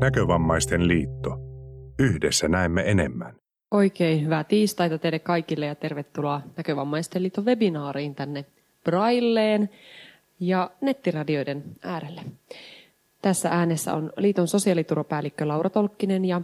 [0.00, 1.38] Näkövammaisten liitto.
[1.98, 3.34] Yhdessä näemme enemmän.
[3.70, 8.44] Oikein hyvää tiistaita teille kaikille ja tervetuloa Näkövammaisten liiton webinaariin tänne
[8.84, 9.70] Brailleen
[10.40, 12.20] ja nettiradioiden äärelle.
[13.22, 16.40] Tässä äänessä on liiton sosiaaliturvapäällikkö Laura Tolkkinen ja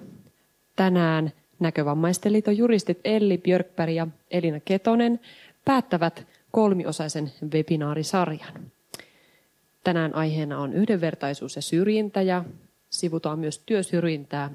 [0.76, 5.20] tänään Näkövammaisten liiton juristit Elli Björkberg ja Elina Ketonen
[5.64, 8.72] päättävät kolmiosaisen webinaarisarjan.
[9.84, 12.44] Tänään aiheena on yhdenvertaisuus ja syrjintä ja
[12.90, 14.50] sivutaan myös työsyrjintää.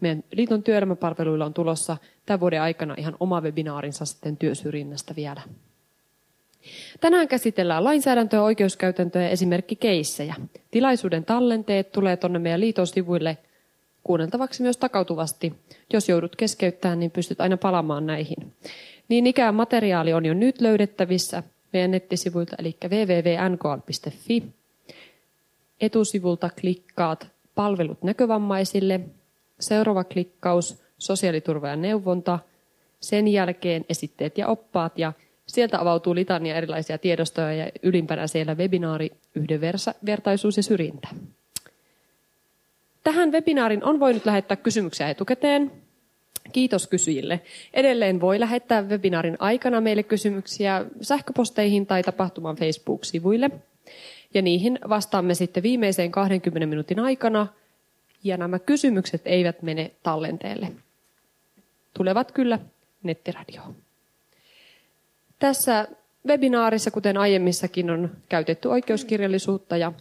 [0.00, 5.40] Meidän liiton työelämäpalveluilla on tulossa tämän vuoden aikana ihan oma webinaarinsa sitten työsyrjinnästä vielä.
[7.00, 10.34] Tänään käsitellään lainsäädäntöä, oikeuskäytäntöä ja esimerkkikeissejä.
[10.70, 13.38] Tilaisuuden tallenteet tulee tuonne meidän liiton sivuille
[14.04, 15.54] kuunneltavaksi myös takautuvasti.
[15.92, 18.54] Jos joudut keskeyttämään, niin pystyt aina palaamaan näihin.
[19.08, 24.42] Niin ikään materiaali on jo nyt löydettävissä meidän nettisivuilta, eli www.nkl.fi.
[25.80, 29.00] Etusivulta klikkaat palvelut näkövammaisille,
[29.60, 32.38] seuraava klikkaus sosiaaliturva ja neuvonta,
[33.00, 35.12] sen jälkeen esitteet ja oppaat ja
[35.46, 41.08] sieltä avautuu litania erilaisia tiedostoja ja ylimpänä siellä webinaari yhdenvertaisuus ja syrjintä.
[43.04, 45.72] Tähän webinaarin on voinut lähettää kysymyksiä etukäteen.
[46.52, 47.40] Kiitos kysyjille.
[47.74, 53.50] Edelleen voi lähettää webinaarin aikana meille kysymyksiä sähköposteihin tai tapahtuman Facebook-sivuille.
[54.34, 57.46] Ja niihin vastaamme sitten viimeiseen 20 minuutin aikana.
[58.24, 60.72] Ja nämä kysymykset eivät mene tallenteelle.
[61.94, 62.58] Tulevat kyllä
[63.02, 63.76] nettiradioon.
[65.38, 65.88] Tässä
[66.26, 69.92] webinaarissa, kuten aiemmissakin, on käytetty oikeuskirjallisuutta ja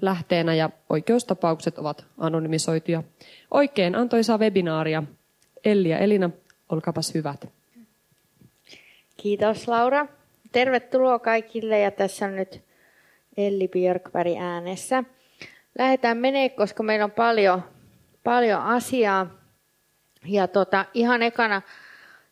[0.00, 3.02] lähteenä ja oikeustapaukset ovat anonymisoituja.
[3.50, 5.02] Oikein antoisaa webinaaria.
[5.64, 6.30] Elli ja Elina,
[6.68, 7.48] olkapas hyvät.
[9.16, 10.06] Kiitos Laura.
[10.52, 12.67] Tervetuloa kaikille ja tässä on nyt
[13.38, 15.04] Elli Björkberg äänessä.
[15.78, 17.62] Lähdetään menee, koska meillä on paljon,
[18.24, 19.26] paljon asiaa.
[20.24, 21.62] Ja tota, ihan ekana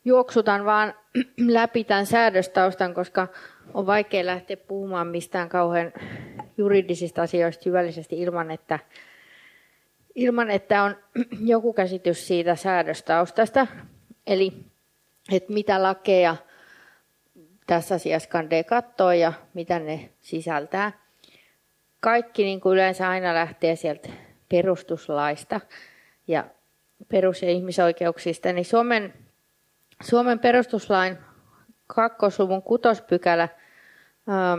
[0.05, 0.95] juoksutan vaan
[1.49, 3.29] läpi tämän säädöstaustan, koska
[3.75, 5.93] on vaikea lähteä puhumaan mistään kauhean
[6.59, 8.79] juridisista asioista syvällisesti ilman, että,
[10.15, 10.97] ilman, että on
[11.53, 13.67] joku käsitys siitä säädöstaustasta.
[14.27, 14.53] Eli
[15.33, 16.37] että mitä lakeja
[17.67, 21.06] tässä asiassa kandee katsoa ja mitä ne sisältää.
[22.01, 24.09] Kaikki niin kuin yleensä aina lähtee sieltä
[24.49, 25.61] perustuslaista
[26.29, 26.45] ja
[27.09, 29.15] perus- ja ihmisoikeuksista, niin Suomen,
[30.03, 31.19] Suomen perustuslain
[31.87, 33.49] kakkosluvun kutospykälä
[34.29, 34.59] ää,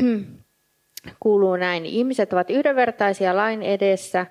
[1.20, 1.86] kuuluu näin.
[1.86, 4.26] Ihmiset ovat yhdenvertaisia lain edessä.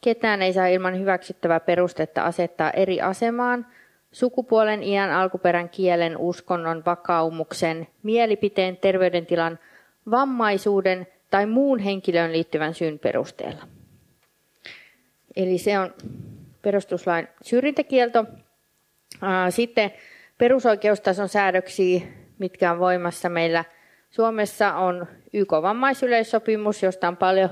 [0.00, 3.66] Ketään ei saa ilman hyväksyttävää perustetta asettaa eri asemaan–
[4.16, 9.58] sukupuolen, iän, alkuperän, kielen, uskonnon, vakaumuksen, mielipiteen, terveydentilan,
[10.10, 13.68] vammaisuuden tai muun henkilöön liittyvän syyn perusteella.
[15.36, 15.94] Eli se on
[16.62, 18.24] perustuslain syrjintäkielto.
[19.50, 19.92] Sitten
[20.38, 22.00] perusoikeustason säädöksiä,
[22.38, 23.64] mitkä on voimassa meillä
[24.10, 27.50] Suomessa, on YK-vammaisyleissopimus, josta on paljon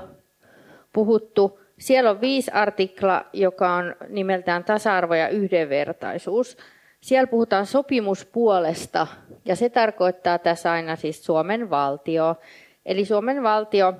[0.93, 1.59] puhuttu.
[1.79, 6.57] Siellä on viisi artikla, joka on nimeltään tasa-arvo ja yhdenvertaisuus.
[7.01, 9.07] Siellä puhutaan sopimuspuolesta
[9.45, 12.35] ja se tarkoittaa tässä aina siis Suomen valtio.
[12.85, 13.93] Eli Suomen valtio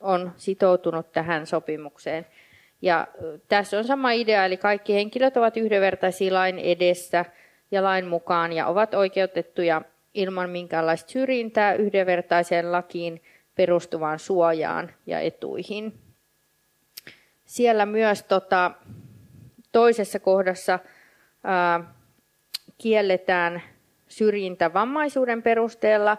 [0.00, 2.26] on sitoutunut tähän sopimukseen.
[2.82, 3.06] Ja
[3.48, 7.24] tässä on sama idea, eli kaikki henkilöt ovat yhdenvertaisia lain edessä
[7.70, 9.82] ja lain mukaan ja ovat oikeutettuja
[10.14, 13.22] ilman minkäänlaista syrjintää yhdenvertaiseen lakiin
[13.54, 15.98] perustuvaan suojaan ja etuihin.
[17.44, 18.70] Siellä myös tota,
[19.72, 20.78] toisessa kohdassa
[21.44, 21.94] ää,
[22.78, 23.62] kielletään
[24.08, 26.16] syrjintä vammaisuuden perusteella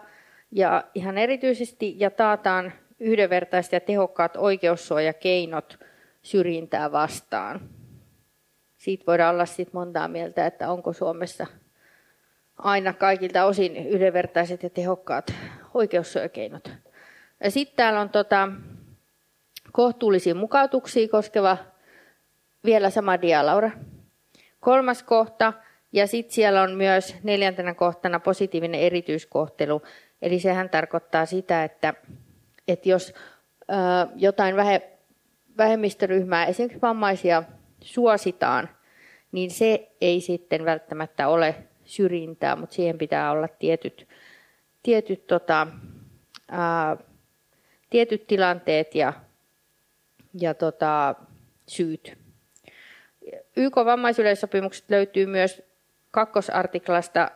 [0.50, 5.78] ja ihan erityisesti ja taataan yhdenvertaiset ja tehokkaat oikeussuojakeinot
[6.22, 7.60] syrjintää vastaan.
[8.76, 11.46] Siitä voidaan olla sit montaa mieltä, että onko Suomessa
[12.56, 15.34] aina kaikilta osin yhdenvertaiset ja tehokkaat
[15.74, 16.70] oikeussuojakeinot.
[17.44, 18.48] Ja sitten täällä on tota,
[19.72, 21.56] kohtuullisia mukautuksia koskeva,
[22.64, 23.70] vielä sama dia, Laura.
[24.60, 25.52] Kolmas kohta,
[25.92, 29.82] ja sitten siellä on myös neljäntenä kohtana positiivinen erityiskohtelu.
[30.22, 31.94] Eli sehän tarkoittaa sitä, että,
[32.68, 33.14] että jos
[34.16, 34.90] jotain vähe,
[35.58, 37.42] vähemmistöryhmää, esimerkiksi vammaisia,
[37.80, 38.68] suositaan,
[39.32, 41.54] niin se ei sitten välttämättä ole
[41.84, 44.08] syrjintää, mutta siihen pitää olla tietyt,
[44.82, 45.66] tietyt, tota,
[46.48, 46.96] ää,
[47.90, 49.12] tietyt tilanteet ja
[50.40, 51.14] ja tota,
[51.68, 52.18] syyt.
[53.56, 55.62] YK vammaisyleissopimukset löytyy myös
[56.10, 57.30] kakkosartiklasta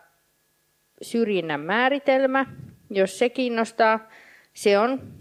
[1.02, 2.46] syrjinnän määritelmä,
[2.90, 4.08] jos se kiinnostaa.
[4.54, 5.12] Se on,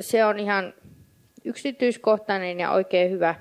[0.00, 0.74] se on ihan
[1.44, 3.34] yksityiskohtainen ja oikein hyvä,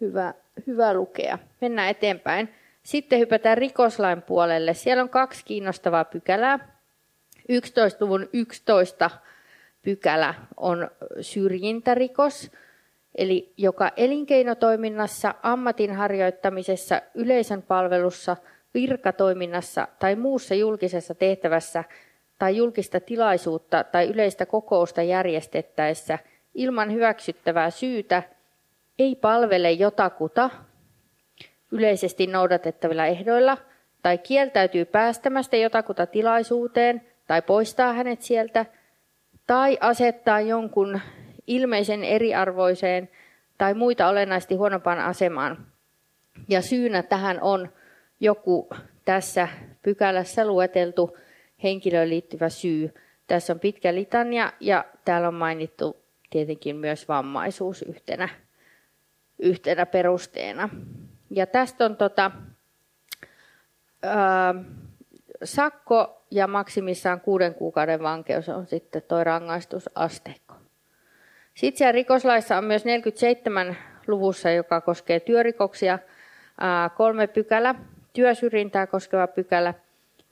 [0.00, 0.34] hyvä,
[0.66, 1.38] hyvä lukea.
[1.60, 2.54] Mennään eteenpäin.
[2.82, 4.74] Sitten hypätään rikoslain puolelle.
[4.74, 6.80] Siellä on kaksi kiinnostavaa pykälää.
[7.48, 9.10] 11 luvun 11
[9.82, 10.90] pykälä on
[11.20, 12.50] syrjintärikos,
[13.14, 18.36] eli joka elinkeinotoiminnassa, ammatin harjoittamisessa, yleisön palvelussa,
[18.74, 21.84] virkatoiminnassa tai muussa julkisessa tehtävässä
[22.38, 26.18] tai julkista tilaisuutta tai yleistä kokousta järjestettäessä
[26.54, 28.22] ilman hyväksyttävää syytä
[28.98, 30.50] ei palvele jotakuta
[31.72, 33.58] yleisesti noudatettavilla ehdoilla
[34.02, 38.66] tai kieltäytyy päästämästä jotakuta tilaisuuteen tai poistaa hänet sieltä
[39.46, 41.00] tai asettaa jonkun
[41.46, 43.10] ilmeisen eriarvoiseen
[43.58, 45.66] tai muita olennaisesti huonompaan asemaan.
[46.48, 47.68] Ja syynä tähän on
[48.20, 48.68] joku
[49.04, 49.48] tässä
[49.82, 51.16] pykälässä lueteltu
[51.62, 52.94] henkilöön liittyvä syy.
[53.26, 55.96] Tässä on pitkä litania ja täällä on mainittu
[56.30, 58.28] tietenkin myös vammaisuus yhtenä,
[59.38, 60.68] yhtenä perusteena.
[61.30, 62.30] Ja tästä on tota,
[64.02, 64.54] ää,
[65.44, 70.54] sakko ja maksimissaan kuuden kuukauden vankeus on sitten tuo rangaistusasteikko.
[71.54, 73.76] Sitten siellä rikoslaissa on myös 47
[74.06, 75.98] luvussa, joka koskee työrikoksia,
[76.96, 77.74] kolme pykälä,
[78.12, 79.74] työsyrjintää koskeva pykälä,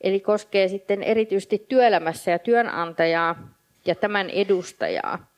[0.01, 3.53] eli koskee sitten erityisesti työelämässä ja työnantajaa
[3.85, 5.29] ja tämän edustajaa.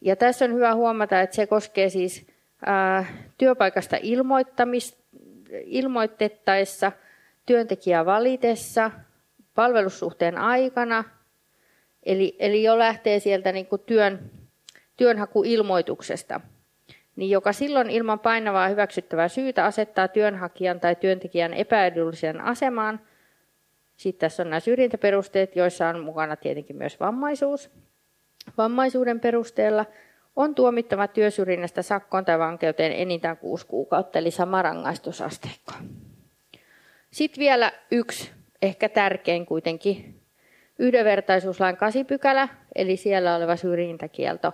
[0.00, 2.26] Ja tässä on hyvä huomata, että se koskee siis
[2.66, 3.04] ää,
[3.38, 3.96] työpaikasta
[5.66, 6.92] ilmoitettaessa,
[7.46, 8.90] työntekijää valitessa,
[9.54, 11.04] palvelussuhteen aikana,
[12.02, 14.30] eli, eli jo lähtee sieltä niin kuin työn,
[14.96, 16.40] työnhakuilmoituksesta,
[17.16, 23.00] niin joka silloin ilman painavaa hyväksyttävää syytä asettaa työnhakijan tai työntekijän epäedulliseen asemaan.
[23.96, 27.70] Sitten tässä on nämä syrjintäperusteet, joissa on mukana tietenkin myös vammaisuus.
[28.58, 29.86] Vammaisuuden perusteella
[30.36, 35.72] on tuomittava työsyrjinnästä sakkoon tai vankeuteen enintään kuusi kuukautta, eli sama rangaistusasteikko.
[37.10, 38.30] Sitten vielä yksi,
[38.62, 40.20] ehkä tärkein kuitenkin,
[40.78, 44.52] yhdenvertaisuuslain 8 pykälä, eli siellä oleva syrjintäkielto.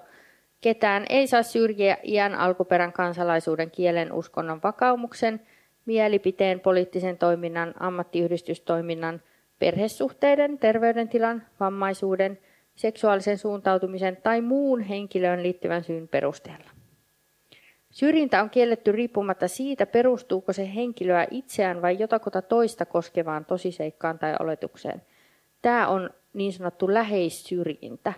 [0.61, 5.41] Ketään ei saa syrjiä iän, alkuperän, kansalaisuuden, kielen, uskonnon, vakaumuksen,
[5.87, 9.23] mielipiteen, poliittisen toiminnan, ammattiyhdistystoiminnan,
[9.59, 12.39] perhesuhteiden, terveydentilan, vammaisuuden,
[12.75, 16.71] seksuaalisen suuntautumisen tai muun henkilöön liittyvän syyn perusteella.
[17.91, 24.37] Syrjintä on kielletty riippumatta siitä, perustuuko se henkilöä itseään vai jotakuta toista koskevaan tosiseikkaan tai
[24.41, 25.03] oletukseen.
[25.63, 28.13] Tämä on niin sanottu läheissyrjintä.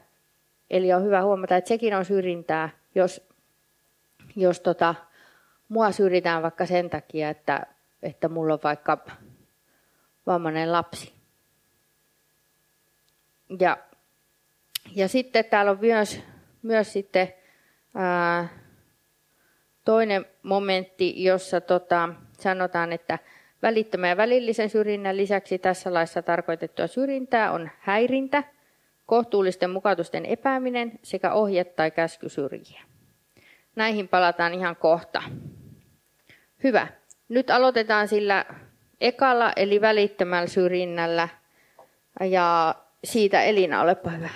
[0.70, 3.28] Eli on hyvä huomata, että sekin on syrjintää, jos,
[4.36, 4.94] jos tota,
[5.68, 7.66] mua syrjitään vaikka sen takia, että,
[8.02, 8.98] että mulla on vaikka
[10.26, 11.14] vammainen lapsi.
[13.60, 13.78] Ja,
[14.94, 16.20] ja sitten täällä on myös,
[16.62, 17.32] myös sitten,
[17.94, 18.48] ää,
[19.84, 22.08] toinen momentti, jossa tota,
[22.38, 23.18] sanotaan, että
[23.62, 28.44] välittömän ja välillisen syrjinnän lisäksi tässä laissa tarkoitettua syrjintää on häirintä,
[29.10, 32.82] kohtuullisten mukautusten epääminen sekä ohje tai käsky syrjiä.
[33.76, 35.22] Näihin palataan ihan kohta.
[36.64, 36.88] Hyvä.
[37.28, 38.44] Nyt aloitetaan sillä
[39.00, 41.28] ekalla eli välittömällä syrjinnällä
[42.20, 42.74] ja
[43.04, 44.30] siitä Elina, olepa hyvä.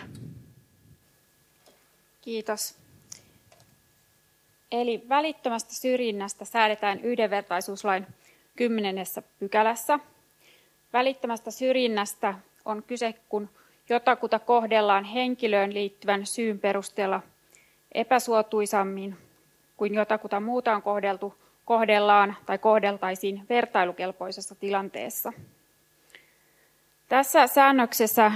[2.20, 2.76] Kiitos.
[4.72, 8.06] Eli välittömästä syrjinnästä säädetään yhdenvertaisuuslain
[8.56, 9.98] kymmenennessä pykälässä.
[10.92, 13.48] Välittömästä syrjinnästä on kyse, kun
[13.88, 17.20] jotakuta kohdellaan henkilöön liittyvän syyn perusteella
[17.92, 19.16] epäsuotuisammin
[19.76, 25.32] kuin jotakuta muuta on kohdeltu, kohdellaan tai kohdeltaisiin vertailukelpoisessa tilanteessa.
[27.08, 28.32] Tässä säännöksessä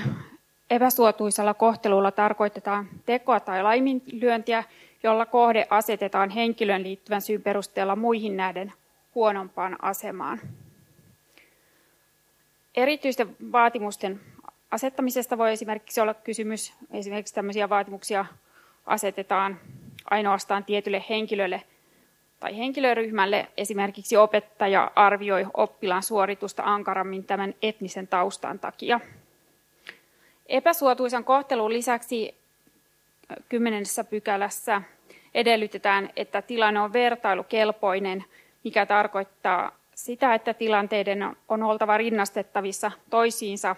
[0.71, 4.64] epäsuotuisella kohtelulla tarkoitetaan tekoa tai laiminlyöntiä,
[5.02, 8.73] jolla kohde asetetaan henkilön liittyvän syyn perusteella muihin näiden
[9.14, 10.40] huonompaan asemaan.
[12.75, 14.21] Erityisten vaatimusten
[14.70, 18.26] asettamisesta voi esimerkiksi olla kysymys, esimerkiksi tämmöisiä vaatimuksia
[18.87, 19.60] asetetaan
[20.10, 21.62] ainoastaan tietylle henkilölle
[22.40, 23.48] tai henkilöryhmälle.
[23.56, 29.00] Esimerkiksi opettaja arvioi oppilaan suoritusta ankarammin tämän etnisen taustan takia.
[30.46, 32.34] Epäsuotuisan kohtelun lisäksi
[33.48, 34.82] kymmenennessä pykälässä
[35.34, 38.25] edellytetään, että tilanne on vertailukelpoinen,
[38.64, 43.76] mikä tarkoittaa sitä, että tilanteiden on oltava rinnastettavissa toisiinsa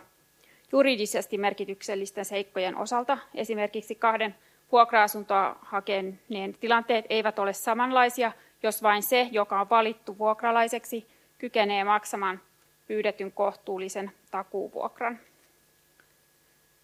[0.73, 3.19] juridisesti merkityksellisten seikkojen osalta.
[3.35, 4.35] Esimerkiksi kahden
[4.73, 11.07] vuokra-asuntoa hakeneen tilanteet eivät ole samanlaisia, jos vain se, joka on valittu vuokralaiseksi,
[11.39, 12.41] kykenee maksamaan
[12.87, 15.19] pyydetyn kohtuullisen takuuvuokran.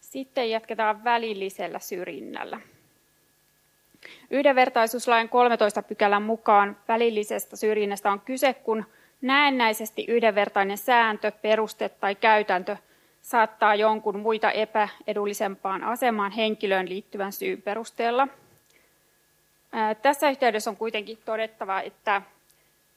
[0.00, 2.60] Sitten jatketaan välillisellä syrjinnällä.
[4.30, 8.84] Yhdenvertaisuuslain 13 pykälän mukaan välillisestä syrjinnästä on kyse, kun
[9.22, 12.76] näennäisesti yhdenvertainen sääntö, peruste tai käytäntö
[13.26, 18.28] saattaa jonkun muita epäedullisempaan asemaan henkilöön liittyvän syyn perusteella.
[20.02, 22.22] Tässä yhteydessä on kuitenkin todettava, että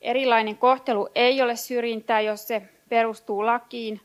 [0.01, 4.01] erilainen kohtelu ei ole syrjintää, jos se perustuu lakiin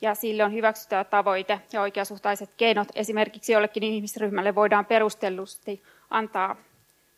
[0.00, 2.88] ja sille on hyväksyttävä tavoite ja oikeasuhtaiset keinot.
[2.94, 6.56] Esimerkiksi jollekin ihmisryhmälle voidaan perustellusti antaa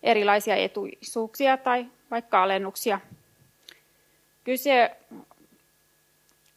[0.03, 3.00] erilaisia etuisuuksia tai vaikka alennuksia.
[4.45, 4.97] Kyse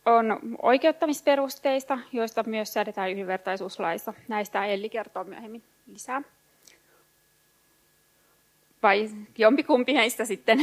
[0.08, 4.14] on oikeuttamisperusteista, joista myös säädetään yhdenvertaisuuslaissa.
[4.28, 6.22] Näistä Elli kertoo myöhemmin lisää.
[8.84, 10.60] Vai jompikumpi heistä sitten.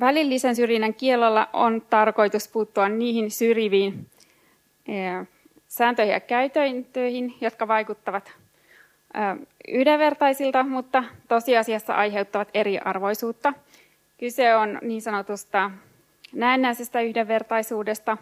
[0.00, 4.10] Välillisen syrjinnän kielolla on tarkoitus puuttua niihin syrjiviin
[5.68, 8.32] sääntöihin ja käytäntöihin, jotka vaikuttavat
[9.68, 13.52] yhdenvertaisilta, mutta tosiasiassa aiheuttavat eriarvoisuutta.
[14.24, 15.70] Kyse on niin sanotusta
[16.32, 18.16] näennäisestä yhdenvertaisuudesta.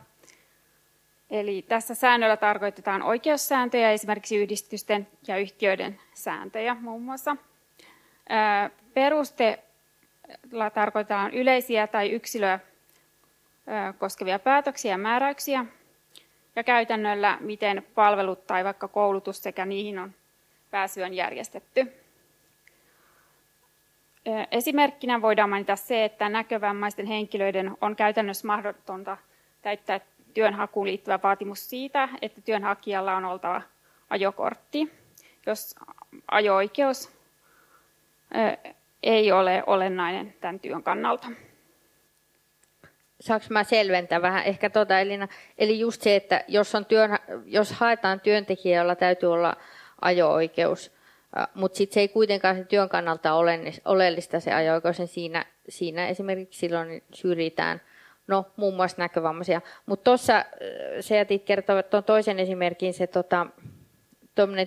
[1.31, 7.37] Eli tässä säännöllä tarkoitetaan oikeussääntöjä, esimerkiksi yhdistysten ja yhtiöiden sääntöjä muun muassa.
[8.95, 12.59] Perusteella tarkoitetaan yleisiä tai yksilöä
[13.99, 15.65] koskevia päätöksiä ja määräyksiä,
[16.57, 20.15] ja käytännöllä, miten palvelut tai vaikka koulutus sekä niihin on
[20.71, 22.02] pääsy on järjestetty.
[24.51, 29.17] Esimerkkinä voidaan mainita se, että näkövammaisten henkilöiden on käytännössä mahdotonta
[29.63, 30.01] täyttää
[30.35, 33.63] työnhakuun liittyvä vaatimus siitä, että työnhakijalla on oltava
[34.11, 34.93] ajokortti,
[35.47, 35.75] jos
[36.31, 37.13] ajo-oikeus
[39.03, 41.29] ei ole olennainen tämän työn kannalta
[43.23, 45.29] saanko mä selventää vähän ehkä tota Elina?
[45.59, 49.57] Eli just se, että jos, on työn, jos haetaan työntekijä, jolla täytyy olla
[50.01, 50.93] ajo-oikeus,
[51.55, 56.09] mutta sitten se ei kuitenkaan sen työn kannalta ole oleellista se ajo-oikeus, niin siinä, siinä
[56.09, 57.81] esimerkiksi silloin syrjitään
[58.27, 59.61] no muun muassa näkövammaisia.
[59.87, 60.45] Mutta tuossa
[61.01, 63.47] se jätit kertoa tuon toisen esimerkin, se tota,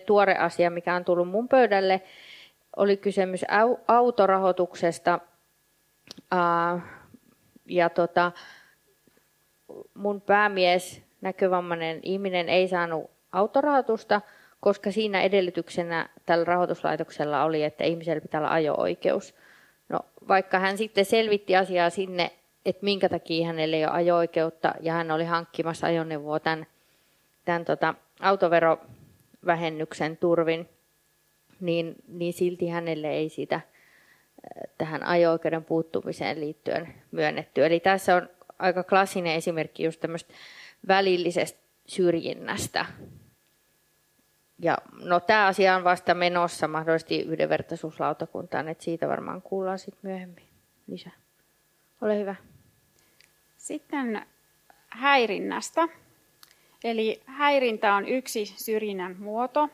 [0.06, 2.02] tuore asia, mikä on tullut mun pöydälle,
[2.76, 3.46] oli kysymys
[3.88, 5.20] autorahoituksesta.
[6.34, 6.82] Uh,
[7.66, 8.32] ja tota,
[9.94, 14.22] mun päämies, näkövammainen ihminen, ei saanut autorahoitusta,
[14.60, 19.36] koska siinä edellytyksenä tällä rahoituslaitoksella oli, että ihmisellä pitää olla ajo-oikeus.
[19.90, 22.32] No, vaikka hän sitten selvitti asiaa sinne,
[22.66, 26.68] että minkä takia hänellä ei ole ajo-oikeutta ja hän oli hankkimassa ajoneuvoa tämän,
[27.46, 30.70] tämän tota, autoverovähennyksen turvin,
[31.60, 33.62] niin, niin silti hänelle ei sitä
[34.78, 37.66] tähän ajo-oikeuden puuttumiseen liittyen myönnetty.
[37.66, 40.34] Eli tässä on aika klassinen esimerkki just tämmöistä
[40.88, 42.86] välillisestä syrjinnästä.
[44.60, 50.48] Ja no, tämä asia on vasta menossa mahdollisesti yhdenvertaisuuslautakuntaan, että siitä varmaan kuullaan sitten myöhemmin
[50.88, 51.14] lisää.
[52.02, 52.36] Ole hyvä.
[53.58, 54.26] Sitten
[54.90, 55.88] häirinnästä.
[56.84, 59.70] Eli häirintä on yksi syrjinnän muoto.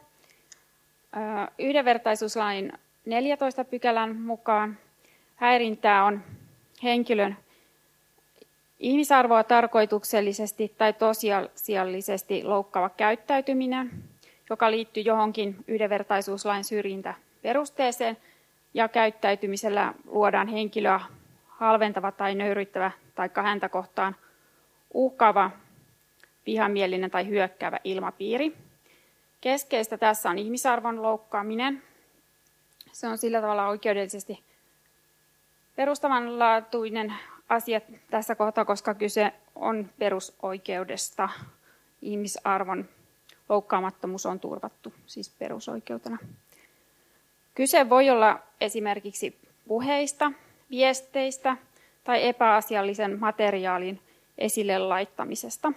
[1.60, 2.74] Yhdenvertaisuuslain
[3.06, 4.78] 14 pykälän mukaan
[5.36, 6.24] häirintää on
[6.84, 7.38] henkilön
[8.80, 13.92] ihmisarvoa tarkoituksellisesti tai tosiasiallisesti loukkaava käyttäytyminen,
[14.52, 18.18] joka liittyy johonkin yhdenvertaisuuslain syrjintäperusteeseen,
[18.74, 21.00] ja käyttäytymisellä luodaan henkilöä
[21.48, 24.16] halventava tai nöyryttävä tai häntä kohtaan
[24.94, 25.52] uhkaava,
[26.46, 28.58] vihamielinen tai hyökkäävä ilmapiiri.
[29.42, 31.84] Keskeistä tässä on ihmisarvon loukkaaminen,
[32.92, 34.44] se on sillä tavalla oikeudellisesti
[35.76, 37.14] perustavanlaatuinen
[37.50, 41.30] asia tässä kohtaa, koska kyse on perusoikeudesta.
[42.02, 42.90] Ihmisarvon
[43.52, 46.18] loukkaamattomuus on turvattu siis perusoikeutena.
[47.56, 50.32] Kyse voi olla esimerkiksi puheista,
[50.70, 51.58] viesteistä
[52.04, 54.00] tai epäasiallisen materiaalin
[54.38, 55.74] esille laittamisesta.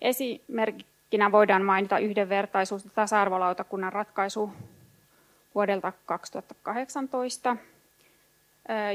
[0.00, 4.50] Esimerkkinä voidaan mainita yhdenvertaisuus- ja tasa-arvolautakunnan ratkaisu
[5.54, 7.56] vuodelta 2018,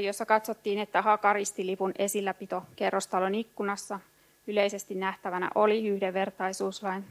[0.03, 3.99] jossa katsottiin, että hakaristilipun esilläpito kerrostalon ikkunassa
[4.47, 7.05] yleisesti nähtävänä oli yhdenvertaisuuslain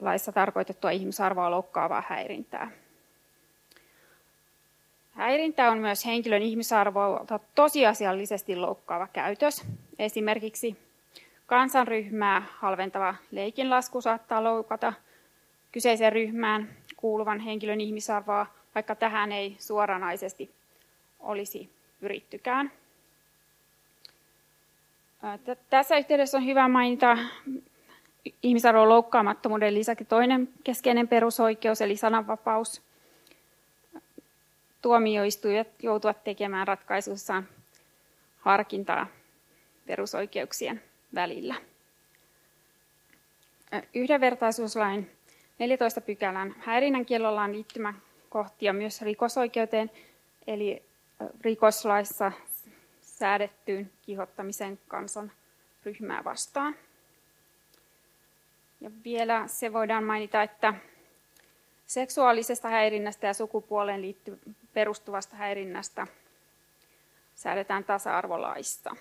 [0.00, 2.70] laissa tarkoitettua ihmisarvoa loukkaavaa häirintää.
[5.12, 7.24] Häirintä on myös henkilön ihmisarvoa
[7.54, 9.64] tosiasiallisesti loukkaava käytös.
[9.98, 10.76] Esimerkiksi
[11.46, 14.92] kansanryhmää halventava leikinlasku saattaa loukata
[15.72, 20.50] kyseiseen ryhmään kuuluvan henkilön ihmisarvoa, vaikka tähän ei suoranaisesti
[21.20, 22.72] olisi pyrittykään.
[25.70, 27.18] Tässä yhteydessä on hyvä mainita
[28.42, 32.82] ihmisarvon loukkaamattomuuden lisäksi toinen keskeinen perusoikeus, eli sananvapaus.
[34.82, 37.48] Tuomioistuijat joutuvat tekemään ratkaisussaan
[38.40, 39.06] harkintaa
[39.86, 40.82] perusoikeuksien
[41.14, 41.54] välillä.
[43.94, 45.10] Yhdenvertaisuuslain
[45.58, 49.90] 14 pykälän häirinnän kiellolla on liittymäkohtia myös rikosoikeuteen,
[50.46, 50.82] eli
[51.40, 52.32] rikoslaissa
[53.00, 56.74] säädettyyn kiihottamisen kansanryhmää vastaan.
[58.80, 60.74] Ja vielä se voidaan mainita, että
[61.86, 64.38] seksuaalisesta häirinnästä ja sukupuoleen liitty,
[64.74, 66.06] perustuvasta häirinnästä
[67.34, 68.96] säädetään tasa-arvolaista.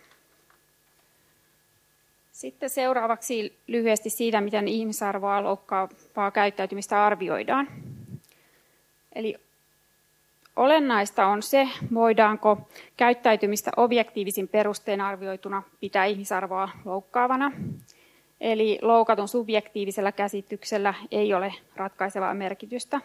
[2.32, 7.68] Sitten seuraavaksi lyhyesti siitä, miten ihmisarvoa loukkaavaa käyttäytymistä arvioidaan.
[9.16, 9.36] Eli
[10.56, 17.52] olennaista on se, voidaanko käyttäytymistä objektiivisin perustein arvioituna pitää ihmisarvoa loukkaavana.
[18.42, 23.02] Eli loukatun subjektiivisella käsityksellä ei ole ratkaisevaa merkitystä.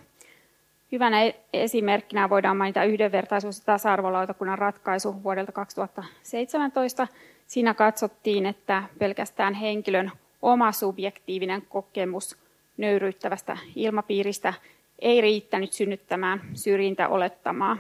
[0.92, 7.08] Hyvänä e- esimerkkinä voidaan mainita yhdenvertaisuus- ja tasa-arvolautakunnan ratkaisu vuodelta 2017.
[7.46, 10.12] Siinä katsottiin, että pelkästään henkilön
[10.42, 12.36] oma subjektiivinen kokemus
[12.76, 14.54] nöyryyttävästä ilmapiiristä
[14.98, 17.76] ei riittänyt synnyttämään syrjintäolettamaa.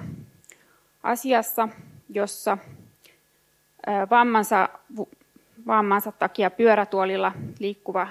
[1.02, 1.68] Asiassa,
[2.08, 2.58] jossa
[4.10, 4.68] vammansa,
[5.66, 8.08] vammansa takia pyörätuolilla liikkuva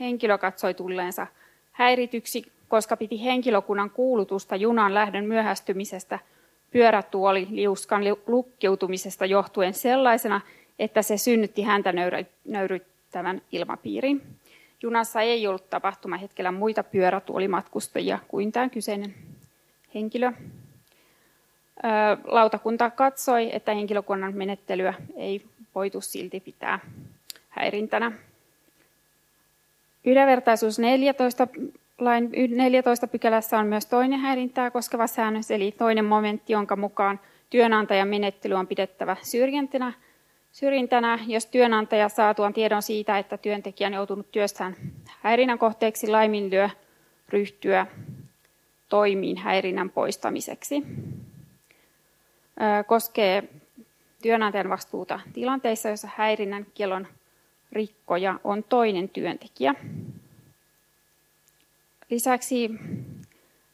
[0.00, 1.26] henkilö katsoi tulleensa
[1.72, 6.18] häirityksi, koska piti henkilökunnan kuulutusta junan lähdön myöhästymisestä
[6.70, 10.40] pyörätuoli liuskan lukkiutumisesta johtuen sellaisena,
[10.78, 11.92] että se synnytti häntä
[12.44, 14.22] nöyryttävän ilmapiirin.
[14.82, 19.14] Junassa ei ollut tapahtumahetkellä muita pyörätuolimatkustajia kuin tämä kyseinen
[19.94, 20.32] henkilö.
[22.24, 25.44] Lautakunta katsoi, että henkilökunnan menettelyä ei
[25.78, 26.78] voitu silti pitää
[27.48, 28.12] häirintänä.
[30.04, 31.48] Yhdenvertaisuus 14,
[31.98, 38.08] lain 14 pykälässä on myös toinen häirintää koskeva säännös, eli toinen momentti, jonka mukaan työnantajan
[38.08, 39.92] menettely on pidettävä syrjintänä–
[40.52, 44.76] Syrjintänä, jos työnantaja saatuaan tiedon siitä, että työntekijä on joutunut työstään
[45.20, 46.70] häirinnän kohteeksi, laiminlyö
[47.28, 47.86] ryhtyä
[48.88, 50.82] toimiin häirinnän poistamiseksi.
[52.86, 53.44] Koskee
[54.22, 57.06] työnantajan vastuuta tilanteissa, joissa häirinnän kielon
[57.72, 59.74] rikkoja on toinen työntekijä.
[62.10, 62.70] Lisäksi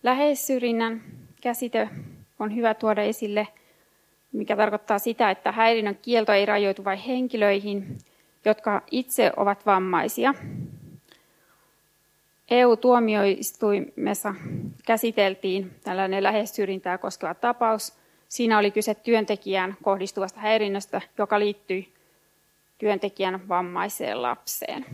[0.02, 1.02] läheissyrjinnän
[1.40, 1.88] käsite
[2.38, 3.48] on hyvä tuoda esille–
[4.34, 7.98] mikä tarkoittaa sitä, että häirinnän kielto ei rajoitu vain henkilöihin,
[8.44, 10.34] jotka itse ovat vammaisia.
[12.50, 14.34] EU-tuomioistuimessa
[14.86, 17.92] käsiteltiin tällainen lähessyrjintää koskeva tapaus.
[18.28, 21.94] Siinä oli kyse työntekijään kohdistuvasta häirinnöstä, joka liittyi
[22.78, 24.86] työntekijän vammaiseen lapseen.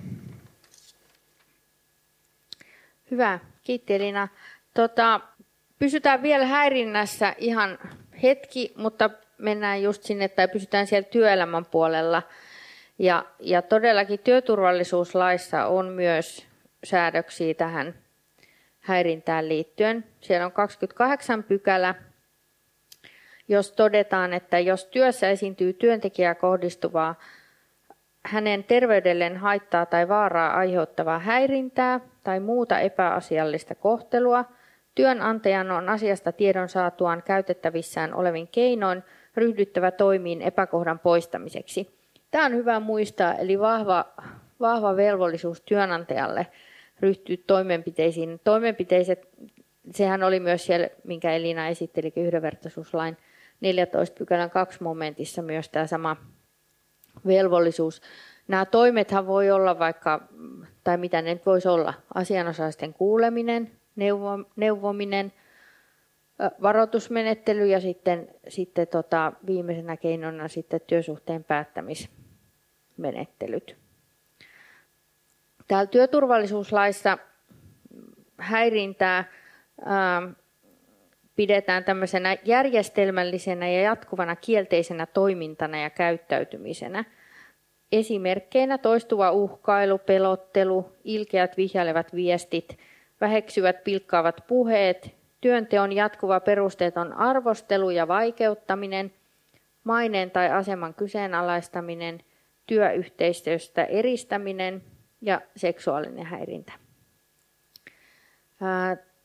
[3.10, 4.28] Hyvä, kiitti Elina.
[4.74, 5.20] Tota,
[5.78, 7.78] pysytään vielä häirinnässä ihan
[8.22, 12.22] hetki, mutta mennään just sinne tai pysytään siellä työelämän puolella.
[12.98, 16.46] Ja, ja todellakin työturvallisuuslaissa on myös
[16.84, 17.94] säädöksiä tähän
[18.80, 20.04] häirintään liittyen.
[20.20, 21.94] Siellä on 28 pykälä,
[23.50, 27.14] jos todetaan, että jos työssä esiintyy työntekijää kohdistuvaa
[28.24, 34.44] hänen terveydelleen haittaa tai vaaraa aiheuttavaa häirintää tai muuta epäasiallista kohtelua,
[34.94, 39.02] työnantajan on asiasta tiedon saatuaan käytettävissään olevin keinoin–
[39.36, 41.90] ryhdyttävä toimiin epäkohdan poistamiseksi.
[42.30, 44.04] Tämä on hyvä muistaa, eli vahva,
[44.60, 46.46] vahva velvollisuus työnantajalle
[47.00, 48.40] ryhtyä toimenpiteisiin.
[48.44, 49.28] Toimenpiteiset,
[49.90, 53.16] sehän oli myös siellä, minkä Elina esitteli yhdenvertaisuuslain
[53.60, 56.16] 14 pykälän 2 momentissa myös tämä sama
[57.26, 58.02] velvollisuus.
[58.48, 60.28] Nämä toimethan voi olla vaikka,
[60.84, 63.70] tai mitä ne nyt voisi olla, asianosaisten kuuleminen,
[64.56, 65.32] neuvominen,
[66.62, 73.76] varoitusmenettely ja sitten, sitten tota, viimeisenä keinona sitten työsuhteen päättämismenettelyt.
[75.68, 77.18] Täällä työturvallisuuslaissa
[78.38, 79.24] häirintää
[79.84, 80.22] ää,
[81.36, 87.04] pidetään tämmöisenä järjestelmällisenä ja jatkuvana kielteisenä toimintana ja käyttäytymisenä.
[87.92, 92.78] Esimerkkeinä toistuva uhkailu, pelottelu, ilkeät vihjailevat viestit,
[93.20, 99.12] väheksyvät pilkkaavat puheet, työnteon jatkuva perusteeton arvostelu ja vaikeuttaminen,
[99.84, 102.20] maineen tai aseman kyseenalaistaminen,
[102.66, 104.82] työyhteistyöstä eristäminen
[105.20, 106.72] ja seksuaalinen häirintä.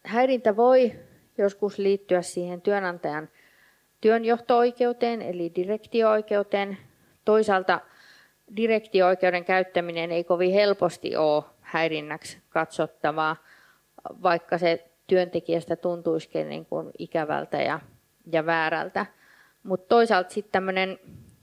[0.04, 0.92] Häirintä voi
[1.38, 3.30] joskus liittyä siihen työnantajan
[4.02, 6.78] työnjohto-oikeuteen eli direktio-oikeuteen.
[7.26, 7.82] Toisaalta
[8.56, 13.36] direktio-oikeuden käyttäminen ei kovin helposti ole häirinnäksi katsottavaa,
[14.24, 17.80] vaikka se työntekijästä tuntuisikin niin kuin ikävältä ja,
[18.32, 19.06] ja väärältä.
[19.64, 21.00] Mutta toisaalta sitten tämmöinen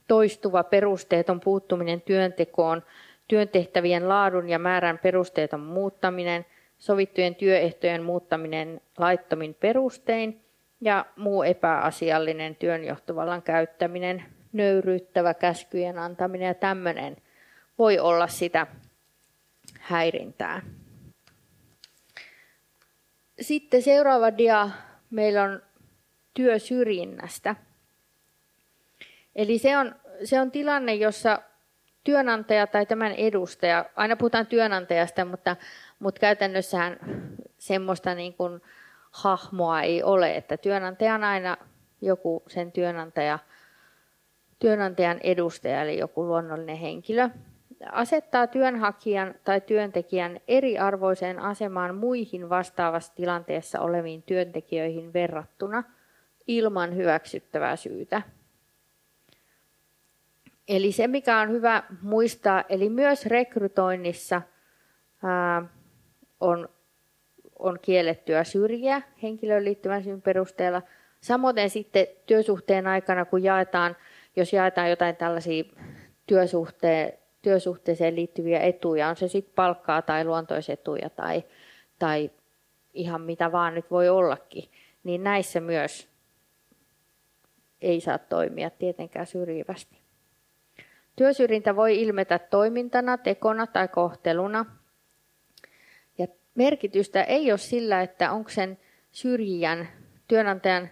[0.07, 2.83] toistuva perusteeton puuttuminen työntekoon,
[3.27, 6.45] työntehtävien laadun ja määrän perusteeton muuttaminen,
[6.83, 10.41] sovittujen työehtojen muuttaminen laittomin perustein
[10.81, 17.17] ja muu epäasiallinen työnjohtovallan käyttäminen, nöyryyttävä käskyjen antaminen ja tämmöinen
[17.77, 18.67] voi olla sitä
[19.79, 20.61] häirintää.
[23.41, 24.69] Sitten seuraava dia
[25.09, 25.61] meillä on
[26.33, 27.55] työsyrjinnästä.
[29.35, 31.41] Eli se on, se on tilanne, jossa
[32.03, 35.55] työnantaja tai tämän edustaja, aina puhutaan työnantajasta, mutta,
[36.03, 36.97] mutta käytännössähän
[37.57, 38.61] semmoista niin kuin
[39.11, 41.57] hahmoa ei ole, että työnantaja on aina
[42.01, 43.39] joku sen työnantaja,
[44.59, 47.29] työnantajan edustaja, eli joku luonnollinen henkilö,
[47.91, 55.83] asettaa työnhakijan tai työntekijän eriarvoiseen asemaan muihin vastaavassa tilanteessa oleviin työntekijöihin verrattuna
[56.47, 58.21] ilman hyväksyttävää syytä.
[60.67, 64.41] Eli se, mikä on hyvä muistaa, eli myös rekrytoinnissa
[65.23, 65.65] ää,
[66.43, 66.69] on,
[67.59, 70.81] on kiellettyä syrjiä henkilöön liittyvän syyn perusteella.
[71.21, 73.95] Samoin sitten työsuhteen aikana, kun jaetaan,
[74.35, 75.63] jos jaetaan jotain tällaisia
[76.27, 81.43] työsuhteen, työsuhteeseen liittyviä etuja, on se sitten palkkaa tai luontoisetuja tai,
[81.99, 82.31] tai
[82.93, 84.69] ihan mitä vaan nyt voi ollakin,
[85.03, 86.07] niin näissä myös
[87.81, 89.97] ei saa toimia tietenkään syrjivästi.
[91.15, 94.65] Työsyrjintä voi ilmetä toimintana, tekona tai kohteluna.
[96.55, 98.77] Merkitystä ei ole sillä, että onko sen
[99.11, 99.87] syrjijän,
[100.27, 100.89] työnantajan,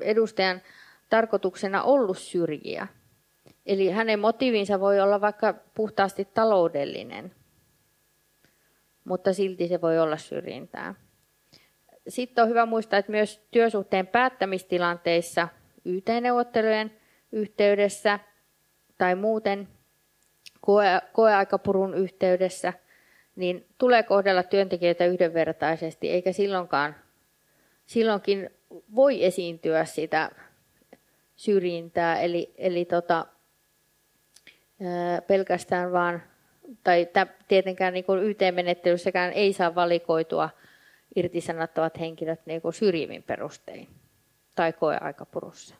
[0.00, 0.62] edustajan
[1.10, 2.86] tarkoituksena ollut syrjiä.
[3.66, 7.34] Eli hänen motiivinsa voi olla vaikka puhtaasti taloudellinen,
[9.04, 10.94] mutta silti se voi olla syrjintää.
[12.08, 15.48] Sitten on hyvä muistaa, että myös työsuhteen päättämistilanteissa
[15.84, 16.90] YT-neuvottelujen
[17.32, 18.18] yhteydessä
[18.98, 19.68] tai muuten
[20.60, 22.72] koe, koeaikapurun yhteydessä,
[23.38, 26.94] niin tulee kohdella työntekijöitä yhdenvertaisesti, eikä silloinkaan,
[27.86, 28.50] silloinkin
[28.94, 30.30] voi esiintyä sitä
[31.36, 33.26] syrjintää, eli, eli tota,
[34.82, 36.22] ää, pelkästään vaan,
[36.84, 37.08] tai
[37.48, 40.50] tietenkään niin YT-menettelyssäkään ei saa valikoitua
[41.16, 43.88] irtisanottavat henkilöt niin kuin syrjivin perustein
[44.54, 45.74] tai koeaikapurussa.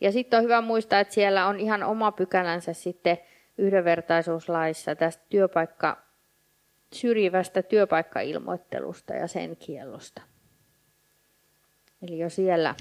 [0.00, 3.18] Ja sitten on hyvä muistaa, että siellä on ihan oma pykälänsä sitten
[3.58, 6.03] yhdenvertaisuuslaissa tästä työpaikka,
[6.94, 10.22] syrjivästä työpaikkailmoittelusta ja sen kiellosta.
[12.02, 12.74] Eli jo siellä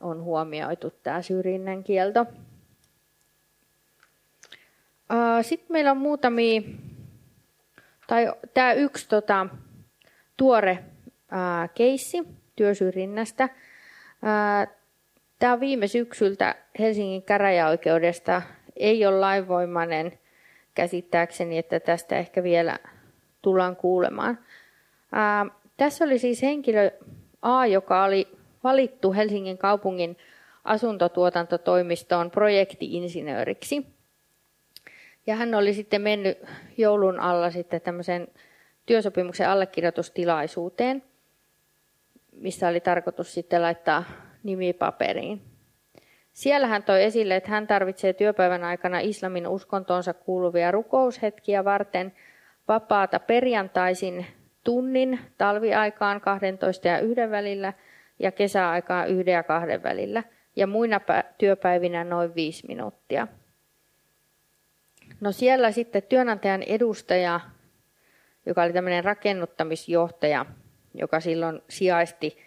[0.00, 2.26] on huomioitu tämä syrjinnän kielto.
[5.42, 6.62] Sitten meillä on muutamia,
[8.06, 9.46] tai tämä yksi tota,
[10.36, 10.78] tuore
[11.74, 12.24] keissi
[12.56, 13.48] työsyrjinnästä.
[15.38, 18.42] Tämä on viime syksyltä Helsingin käräjäoikeudesta.
[18.76, 20.18] Ei ole lainvoimainen
[20.74, 22.78] käsittääkseni, että tästä ehkä vielä
[23.46, 24.38] tullaan kuulemaan.
[25.12, 26.90] Ää, tässä oli siis henkilö
[27.42, 28.28] A, joka oli
[28.64, 30.16] valittu Helsingin kaupungin
[30.64, 33.86] asuntotuotantotoimistoon projektiinsinööriksi.
[35.26, 36.38] Ja hän oli sitten mennyt
[36.76, 38.28] joulun alla sitten tämmöisen
[38.86, 41.02] työsopimuksen allekirjoitustilaisuuteen,
[42.32, 44.04] missä oli tarkoitus sitten laittaa
[44.42, 45.42] nimipaperiin.
[46.32, 52.12] Siellä hän toi esille, että hän tarvitsee työpäivän aikana islamin uskontonsa kuuluvia rukoushetkiä varten
[52.68, 54.26] vapaata perjantaisin
[54.64, 57.72] tunnin talviaikaan 12 ja 1 välillä
[58.18, 60.22] ja kesäaikaan 1 ja 2 välillä
[60.56, 61.00] ja muina
[61.38, 63.28] työpäivinä noin 5 minuuttia.
[65.20, 67.40] No siellä sitten työnantajan edustaja,
[68.46, 70.46] joka oli tämmöinen rakennuttamisjohtaja,
[70.94, 72.38] joka silloin sijaisti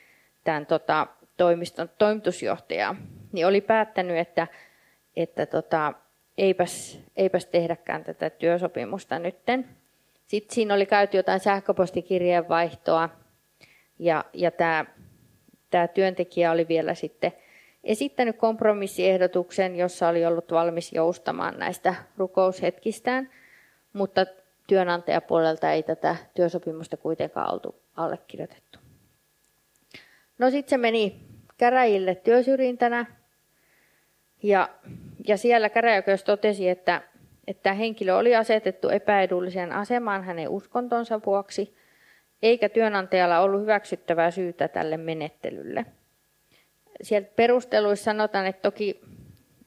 [0.43, 2.95] tämän tota, toimiston toimitusjohtaja,
[3.32, 4.47] niin oli päättänyt, että,
[5.15, 5.93] että tota,
[6.38, 9.78] eipäs, eipäs tehdäkään tätä työsopimusta nytten.
[10.29, 13.09] Sitten siinä oli käyty jotain sähköpostikirjeenvaihtoa
[13.99, 14.85] ja, ja tämä,
[15.69, 17.31] tämä työntekijä oli vielä sitten
[17.83, 23.29] esittänyt kompromissiehdotuksen, jossa oli ollut valmis joustamaan näistä rukoushetkistään,
[23.93, 24.25] mutta
[24.67, 28.79] työnantajapuolelta ei tätä työsopimusta kuitenkaan oltu allekirjoitettu.
[30.37, 31.19] No sitten se meni
[31.57, 33.05] käräjille työsyrjintänä
[34.43, 34.69] ja,
[35.27, 37.01] ja siellä käräjäoikeus totesi, että,
[37.49, 41.75] että henkilö oli asetettu epäedulliseen asemaan hänen uskontonsa vuoksi,
[42.41, 45.85] eikä työnantajalla ollut hyväksyttävää syytä tälle menettelylle.
[47.01, 49.01] Sieltä perusteluissa sanotaan, että toki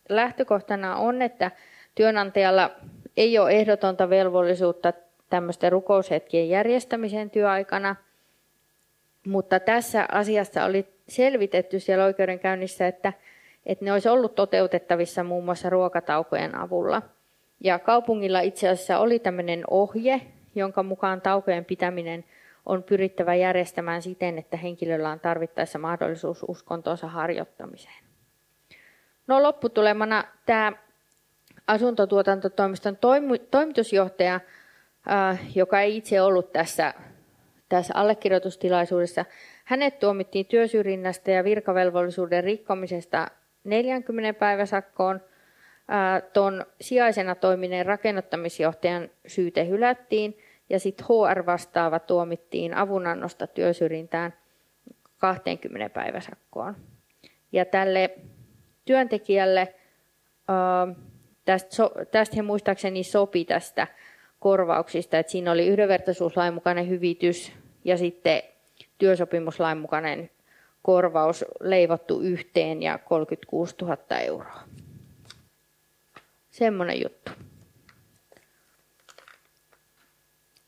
[0.09, 1.51] lähtökohtana on, että
[1.95, 2.71] Työnantajalla
[3.16, 4.92] ei ole ehdotonta velvollisuutta
[5.31, 7.97] tämmöisten rukoushetkien järjestämiseen työaikana,
[9.27, 13.12] mutta tässä asiassa oli selvitetty siellä oikeudenkäynnissä, että,
[13.66, 17.03] että ne olisi ollut toteutettavissa muun muassa ruokataukojen avulla.
[17.64, 20.20] Ja kaupungilla itse asiassa oli tämmöinen ohje,
[20.55, 22.25] jonka mukaan taukojen pitäminen
[22.66, 28.05] on pyrittävä järjestämään siten, että henkilöllä on tarvittaessa mahdollisuus uskontonsa harjoittamiseen.
[29.27, 30.72] No lopputulemana tämä
[31.66, 32.98] asuntotuotantotoimiston
[33.51, 34.40] toimitusjohtaja,
[35.55, 36.94] joka ei itse ollut tässä,
[37.68, 39.25] tässä allekirjoitustilaisuudessa,
[39.64, 43.27] hänet tuomittiin työsyrjinnästä ja virkavelvollisuuden rikkomisesta
[43.64, 45.20] 40 päiväsakkoon.
[46.33, 50.38] Tuon sijaisena toimineen rakennuttamisjohtajan syyte hylättiin
[50.71, 54.35] ja sitten HR-vastaava tuomittiin avunannosta työsyrjintään
[55.18, 56.77] 20 päiväsakkoon.
[57.53, 58.11] Ja tälle
[58.85, 59.75] työntekijälle
[61.45, 61.71] Tästä,
[62.11, 63.87] tästä he muistaakseni sopi tästä
[64.40, 67.53] korvauksista, että siinä oli yhdenvertaisuuslain mukainen hyvitys
[67.85, 68.42] ja sitten
[68.99, 70.31] työsopimuslain mukainen
[70.83, 74.61] korvaus leivottu yhteen ja 36 000 euroa.
[76.53, 77.33] Semmoinen juttu.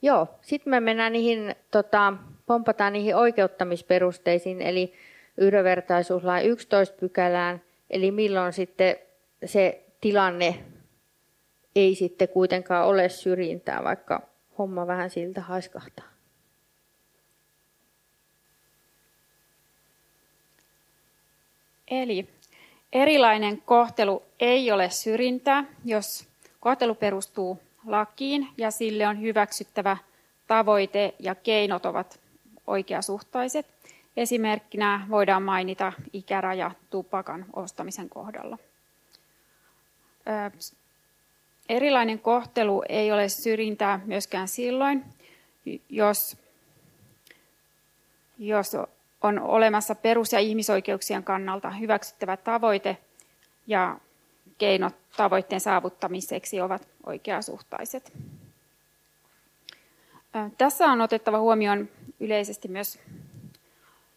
[0.03, 2.13] Joo, sitten me mennään niihin, tota,
[2.47, 4.93] pompataan niihin oikeuttamisperusteisiin, eli
[5.37, 8.97] yhdenvertaisuuslain 11 pykälään, eli milloin sitten
[9.45, 10.65] se tilanne
[11.77, 16.09] ei sitten kuitenkaan ole syrjintää, vaikka homma vähän siltä haiskahtaa.
[21.91, 22.29] Eli
[22.95, 26.27] erilainen kohtelu ei ole syrjintää, jos
[26.61, 29.97] kohtelu perustuu lakiin ja sille on hyväksyttävä
[30.47, 32.21] tavoite ja keinot ovat
[32.67, 33.67] oikeasuhtaiset.
[34.17, 38.59] Esimerkkinä voidaan mainita ikäraja tupakan ostamisen kohdalla
[41.69, 45.05] erilainen kohtelu ei ole syrjintää myöskään silloin,
[45.89, 46.37] jos,
[48.39, 48.77] jos
[49.25, 52.97] on olemassa perus- ja ihmisoikeuksien kannalta hyväksyttävä tavoite
[53.67, 53.97] ja
[54.59, 58.13] keinot tavoitteen saavuttamiseksi ovat oikeasuhtaiset.
[60.59, 61.89] Tässä on otettava huomioon
[62.21, 62.99] yleisesti myös,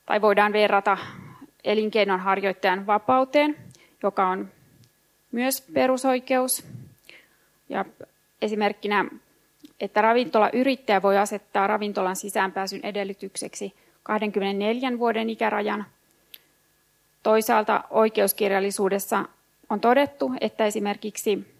[0.05, 0.97] tai voidaan verrata
[1.63, 3.55] elinkeinonharjoittajan vapauteen,
[4.03, 4.51] joka on
[5.31, 6.65] myös perusoikeus.
[7.69, 7.85] Ja
[8.41, 9.05] esimerkkinä,
[9.79, 13.73] että ravintolayrittäjä voi asettaa ravintolan sisäänpääsyn edellytykseksi
[14.07, 15.85] 24 vuoden ikärajan.
[17.23, 19.25] Toisaalta oikeuskirjallisuudessa
[19.69, 21.57] on todettu, että esimerkiksi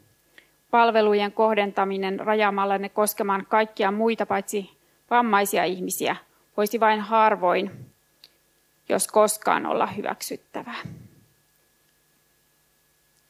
[0.72, 4.78] palvelujen kohdentaminen rajaamalla ne koskemaan kaikkia muita paitsi
[5.10, 6.16] vammaisia ihmisiä
[6.58, 7.72] voisi vain harvoin,
[8.90, 10.82] jos koskaan olla hyväksyttävää.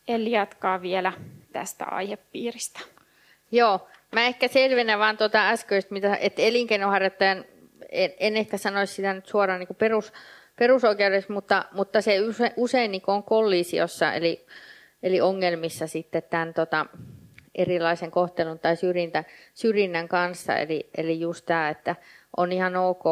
[0.07, 1.13] Eli jatkaa vielä
[1.51, 2.79] tästä aihepiiristä.
[3.51, 7.45] Joo, mä ehkä selvennän vaan tuota äskeistä, että elinkeinoharjoittajan,
[7.91, 10.13] en, en ehkä sanoisi sitä nyt suoraan niin perus,
[10.59, 14.45] perusoikeudessa, mutta, mutta se usein, usein niin on kollisiossa, eli,
[15.03, 16.85] eli ongelmissa sitten tämän tota,
[17.55, 19.23] erilaisen kohtelun tai syrjintä,
[19.53, 20.57] syrjinnän kanssa.
[20.57, 21.95] Eli, eli just tämä, että
[22.37, 23.05] on ihan ok,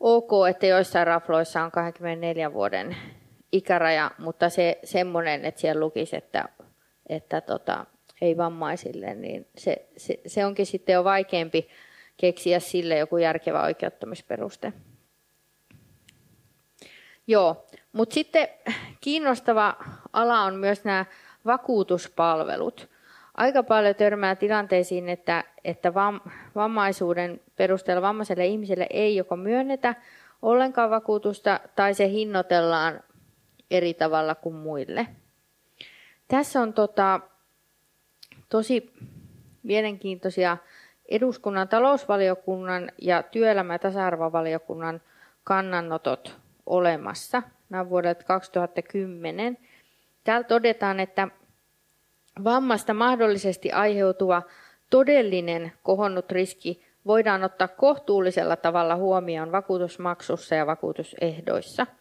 [0.00, 2.96] ok, että joissain rafloissa on 24 vuoden
[3.52, 6.48] ikäraja, mutta se semmoinen, että siellä lukisi, että,
[7.08, 7.86] että tota,
[8.20, 11.68] ei vammaisille, niin se, se, se onkin sitten jo vaikeampi
[12.16, 14.72] keksiä sille joku järkevä oikeuttamisperuste.
[17.26, 18.48] Joo, mutta sitten
[19.00, 19.76] kiinnostava
[20.12, 21.06] ala on myös nämä
[21.46, 22.88] vakuutuspalvelut.
[23.34, 25.94] Aika paljon törmää tilanteisiin, että, että
[26.54, 29.94] vammaisuuden perusteella vammaiselle ihmiselle ei joko myönnetä
[30.42, 33.00] ollenkaan vakuutusta tai se hinnoitellaan
[33.70, 35.06] eri tavalla kuin muille.
[36.28, 37.20] Tässä on tota,
[38.48, 38.92] tosi
[39.62, 40.56] mielenkiintoisia
[41.14, 45.00] eduskunnan talousvaliokunnan ja työelämä- ja tasa-arvovaliokunnan
[45.44, 47.42] kannanotot olemassa.
[47.70, 49.58] Nämä vuodelta 2010.
[50.24, 51.28] Täällä todetaan, että
[52.44, 54.42] vammasta mahdollisesti aiheutuva
[54.90, 61.86] todellinen kohonnut riski voidaan ottaa kohtuullisella tavalla huomioon vakuutusmaksussa ja vakuutusehdoissa–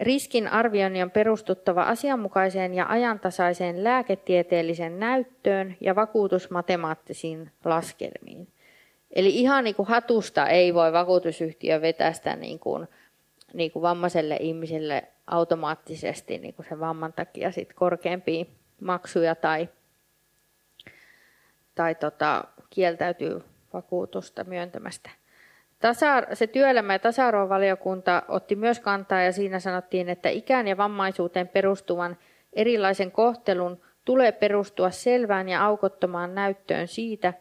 [0.00, 8.48] Riskin arvioinnin on perustuttava asianmukaiseen ja ajantasaiseen lääketieteelliseen näyttöön ja vakuutusmatemaattisiin laskelmiin.
[9.10, 12.88] Eli ihan niin kuin hatusta ei voi vakuutusyhtiö vetästä niin kuin,
[13.54, 18.44] niin kuin vammaiselle ihmiselle automaattisesti niin kuin sen vamman takia sit korkeampia
[18.80, 19.68] maksuja tai,
[21.74, 25.10] tai tota, kieltäytyy vakuutusta myöntämästä.
[25.80, 31.48] Tasa, se työelämä- ja tasa-arvovaliokunta otti myös kantaa ja siinä sanottiin, että ikään ja vammaisuuteen
[31.48, 32.16] perustuvan
[32.52, 37.34] erilaisen kohtelun tulee perustua selvään ja aukottomaan näyttöön siitä,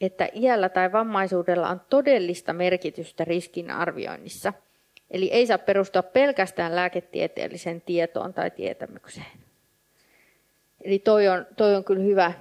[0.00, 4.52] että iällä tai vammaisuudella on todellista merkitystä riskin arvioinnissa.
[5.10, 9.26] Eli ei saa perustua pelkästään lääketieteelliseen tietoon tai tietämykseen.
[10.84, 12.32] Eli toi on, toi on kyllä hyvä,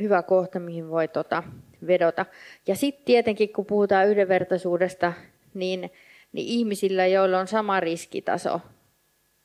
[0.00, 1.42] hyvä kohta, mihin voi tota
[1.86, 2.26] vedota.
[2.66, 5.12] Ja sitten tietenkin, kun puhutaan yhdenvertaisuudesta,
[5.54, 5.92] niin,
[6.32, 8.60] niin ihmisillä, joilla on sama riskitaso,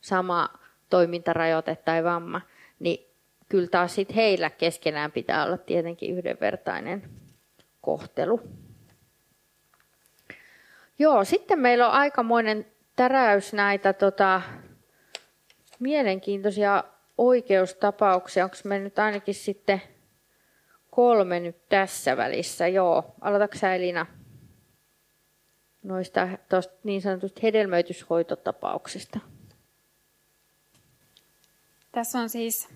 [0.00, 0.48] sama
[0.90, 2.40] toimintarajoite tai vamma,
[2.78, 3.08] niin
[3.48, 7.02] kyllä taas sit heillä keskenään pitää olla tietenkin yhdenvertainen
[7.80, 8.40] kohtelu.
[10.98, 12.66] Joo, sitten meillä on aikamoinen
[12.96, 14.42] täräys näitä tota,
[15.78, 16.84] mielenkiintoisia
[17.18, 18.44] oikeustapauksia.
[18.44, 19.82] Onko me nyt ainakin sitten
[20.94, 22.68] kolme nyt tässä välissä?
[22.68, 24.06] Joo, aloitatko sä Elina
[25.82, 26.28] noista
[26.84, 29.18] niin sanotusta hedelmöityshoitotapauksista?
[31.92, 32.68] Tässä on siis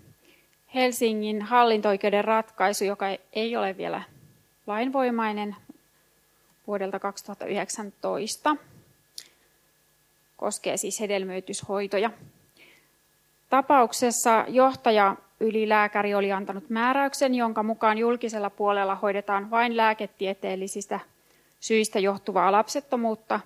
[0.75, 4.03] Helsingin hallintoikeuden ratkaisu, joka ei ole vielä
[4.67, 5.57] lainvoimainen
[6.67, 8.57] vuodelta 2019.
[10.37, 12.11] Koskee siis hedelmöityshoitoja.
[13.51, 21.01] Tapauksessa johtaja ylilääkäri oli antanut määräyksen, jonka mukaan julkisella puolella hoidetaan vain lääketieteellisistä
[21.61, 23.41] syistä johtuvaa lapsettomuutta.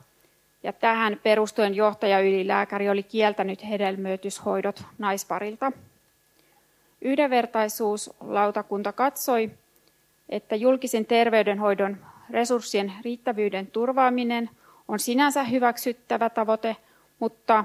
[0.62, 5.72] Ja tähän perustuen johtaja ylilääkäri oli kieltänyt hedelmöityshoidot naisparilta.
[7.03, 9.50] Yhdenvertaisuuslautakunta katsoi,
[10.29, 11.96] että julkisen terveydenhoidon
[12.31, 14.50] resurssien riittävyyden turvaaminen
[14.88, 16.76] on sinänsä hyväksyttävä tavoite,
[17.18, 17.64] mutta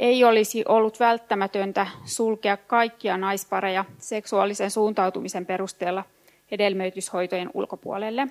[0.00, 6.04] ei olisi ollut välttämätöntä sulkea kaikkia naispareja seksuaalisen suuntautumisen perusteella
[6.50, 8.28] hedelmöityshoitojen ulkopuolelle.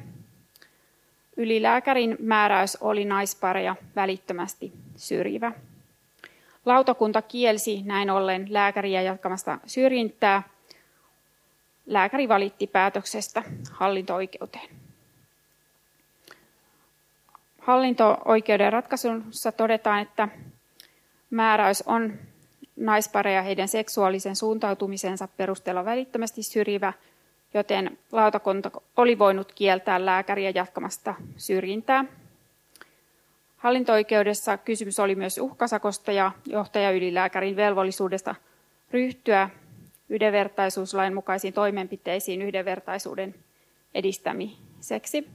[1.37, 5.51] Ylilääkärin määräys oli naispareja välittömästi syrjivä.
[6.65, 10.43] Lautakunta kielsi näin ollen lääkäriä jatkamasta syrjintää.
[11.85, 14.69] Lääkäri valitti päätöksestä hallinto-oikeuteen.
[17.59, 20.27] Hallinto-oikeuden ratkaisussa todetaan, että
[21.29, 22.13] määräys on
[22.75, 26.93] naispareja heidän seksuaalisen suuntautumisensa perusteella välittömästi syrjivä,
[27.53, 32.05] joten lautakunta oli voinut kieltää lääkäriä jatkamasta syrjintää.
[33.57, 38.35] Hallinto-oikeudessa kysymys oli myös uhkasakosta ja johtajaylilääkärin velvollisuudesta
[38.91, 39.49] ryhtyä
[40.09, 43.35] yhdenvertaisuuslain mukaisiin toimenpiteisiin yhdenvertaisuuden
[43.93, 45.27] edistämiseksi.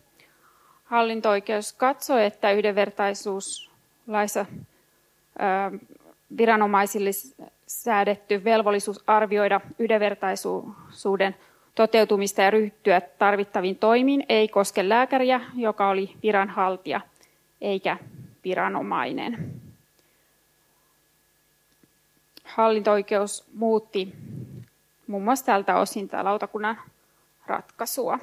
[0.84, 4.46] Hallinto-oikeus katsoi, että yhdenvertaisuuslaissa
[6.38, 7.10] viranomaisille
[7.66, 11.36] säädetty velvollisuus arvioida yhdenvertaisuuden
[11.74, 17.00] toteutumista ja ryhtyä tarvittaviin toimiin ei koske lääkäriä, joka oli viranhaltija–
[17.64, 17.96] eikä
[18.44, 19.60] viranomainen.
[22.44, 24.14] Hallinto-oikeus muutti
[25.06, 26.80] muun muassa tältä osin tämä lautakunnan
[27.46, 28.18] ratkaisua.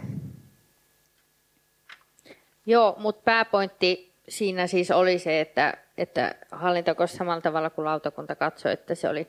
[2.66, 8.72] Joo, mutta pääpointti siinä siis oli se, että, että hallinto samalla tavalla kuin lautakunta katsoi,
[8.72, 9.28] että se oli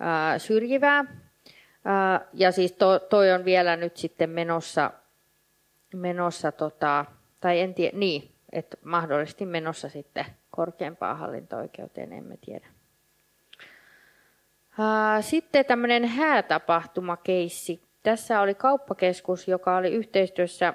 [0.00, 1.04] ää, syrjivää.
[1.84, 4.90] Ää, ja siis to, toi on vielä nyt sitten menossa,
[5.94, 7.04] menossa tota,
[7.40, 12.66] tai en tiedä, niin, että mahdollisesti menossa sitten korkeampaan hallinto-oikeuteen, emme tiedä.
[15.20, 17.82] Sitten tämmöinen häätapahtumakeissi.
[18.02, 20.74] Tässä oli kauppakeskus, joka oli yhteistyössä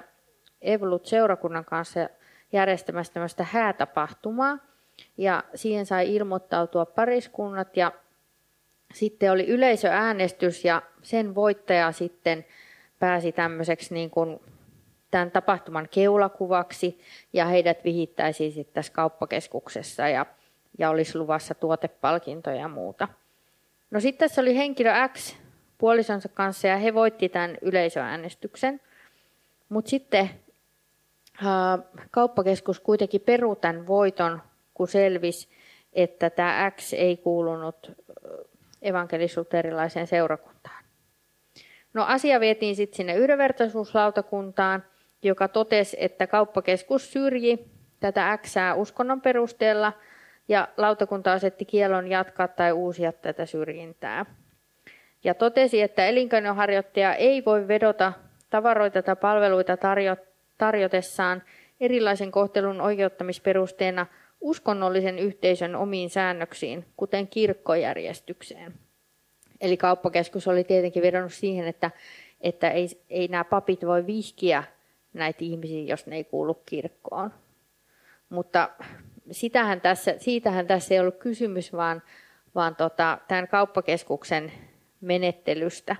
[0.62, 2.08] Evolut-seurakunnan kanssa
[2.52, 4.58] järjestämässä tämmöistä häätapahtumaa.
[5.16, 7.92] Ja siihen sai ilmoittautua pariskunnat ja
[8.94, 12.44] sitten oli yleisöäänestys ja sen voittaja sitten
[12.98, 14.40] pääsi tämmöiseksi niin kuin
[15.10, 17.00] tämän tapahtuman keulakuvaksi
[17.32, 20.26] ja heidät vihittäisiin sitten tässä kauppakeskuksessa ja,
[20.78, 23.08] ja olisi luvassa tuotepalkintoja ja muuta.
[23.90, 25.36] No sitten tässä oli henkilö X
[25.78, 28.80] puolisonsa kanssa ja he voitti tämän yleisöäänestyksen.
[29.68, 30.30] Mutta sitten
[32.10, 34.42] kauppakeskus kuitenkin peru tämän voiton,
[34.74, 35.48] kun selvisi,
[35.92, 37.92] että tämä X ei kuulunut
[38.82, 40.84] evankelisuterilaiseen seurakuntaan.
[41.94, 44.84] No asia vietiin sitten sinne yhdenvertaisuuslautakuntaan
[45.22, 47.70] joka totesi, että kauppakeskus syrji
[48.00, 49.92] tätä Xää uskonnon perusteella
[50.48, 54.26] ja lautakunta asetti kielon jatkaa tai uusia tätä syrjintää.
[55.24, 58.12] Ja totesi, että elinkeinoharjoittaja ei voi vedota
[58.50, 60.31] tavaroita tai palveluita tarjo-
[60.62, 61.42] tarjotessaan
[61.80, 64.06] erilaisen kohtelun oikeuttamisperusteena
[64.40, 68.74] uskonnollisen yhteisön omiin säännöksiin, kuten kirkkojärjestykseen.
[69.60, 71.90] Eli kauppakeskus oli tietenkin vedonnut siihen, että,
[72.40, 74.64] että ei, ei nämä papit voi vihkiä
[75.12, 77.30] näitä ihmisiä, jos ne ei kuulu kirkkoon.
[78.28, 78.70] Mutta
[79.30, 82.02] sitähän tässä, siitähän tässä ei ollut kysymys, vaan,
[82.54, 84.52] vaan tota, tämän kauppakeskuksen
[85.00, 85.96] menettelystä.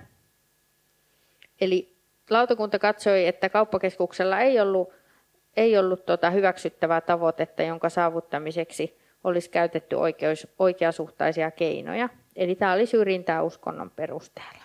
[1.61, 1.92] Eli
[2.29, 4.93] lautakunta katsoi, että kauppakeskuksella ei ollut,
[5.57, 12.09] ei ollut tuota hyväksyttävää tavoitetta, jonka saavuttamiseksi olisi käytetty oikeus, oikeasuhtaisia keinoja.
[12.35, 14.63] Eli tämä oli syrjintää uskonnon perusteella.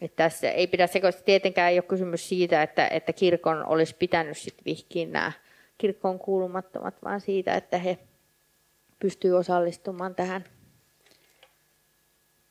[0.00, 4.38] Että tässä ei pidä sekoista, tietenkään ei ole kysymys siitä, että, että kirkon olisi pitänyt
[4.38, 5.32] sit vihkiin nämä
[5.78, 7.98] kirkkoon kuulumattomat, vaan siitä, että he
[8.98, 10.44] pystyvät osallistumaan tähän,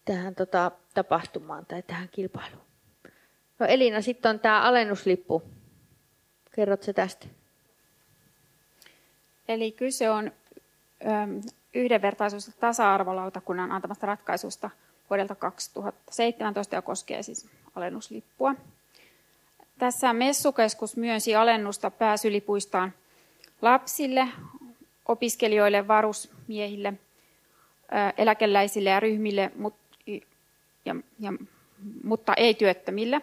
[0.05, 2.63] tähän tota, tapahtumaan tai tähän kilpailuun.
[3.59, 5.43] No Elina, sitten on tämä alennuslippu.
[6.55, 7.27] Kerrotko tästä?
[9.47, 10.31] Eli kyse on
[11.73, 14.69] yhdenvertaisuus- ja tasa-arvolautakunnan antamasta ratkaisusta
[15.09, 18.55] vuodelta 2017 ja koskee siis alennuslippua.
[19.77, 22.93] Tässä messukeskus myönsi alennusta pääsylipuistaan
[23.61, 24.27] lapsille,
[25.07, 26.93] opiskelijoille, varusmiehille,
[28.17, 29.51] eläkeläisille ja ryhmille,
[30.85, 31.33] ja, ja,
[32.03, 33.21] mutta ei työttömille.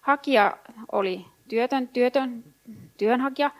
[0.00, 0.56] Hakija
[0.92, 2.44] oli työtön, työtön
[2.98, 3.50] työnhakija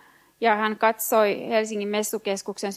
[0.41, 2.73] ja hän katsoi Helsingin messukeskuksen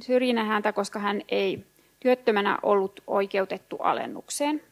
[0.00, 1.64] syrjinnän häntä, koska hän ei
[2.00, 4.62] työttömänä ollut oikeutettu alennukseen.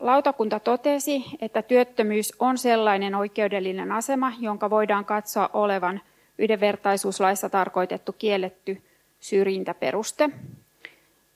[0.00, 6.00] Lautakunta totesi, että työttömyys on sellainen oikeudellinen asema, jonka voidaan katsoa olevan
[6.38, 8.82] yhdenvertaisuuslaissa tarkoitettu kielletty
[9.20, 10.30] syrjintäperuste.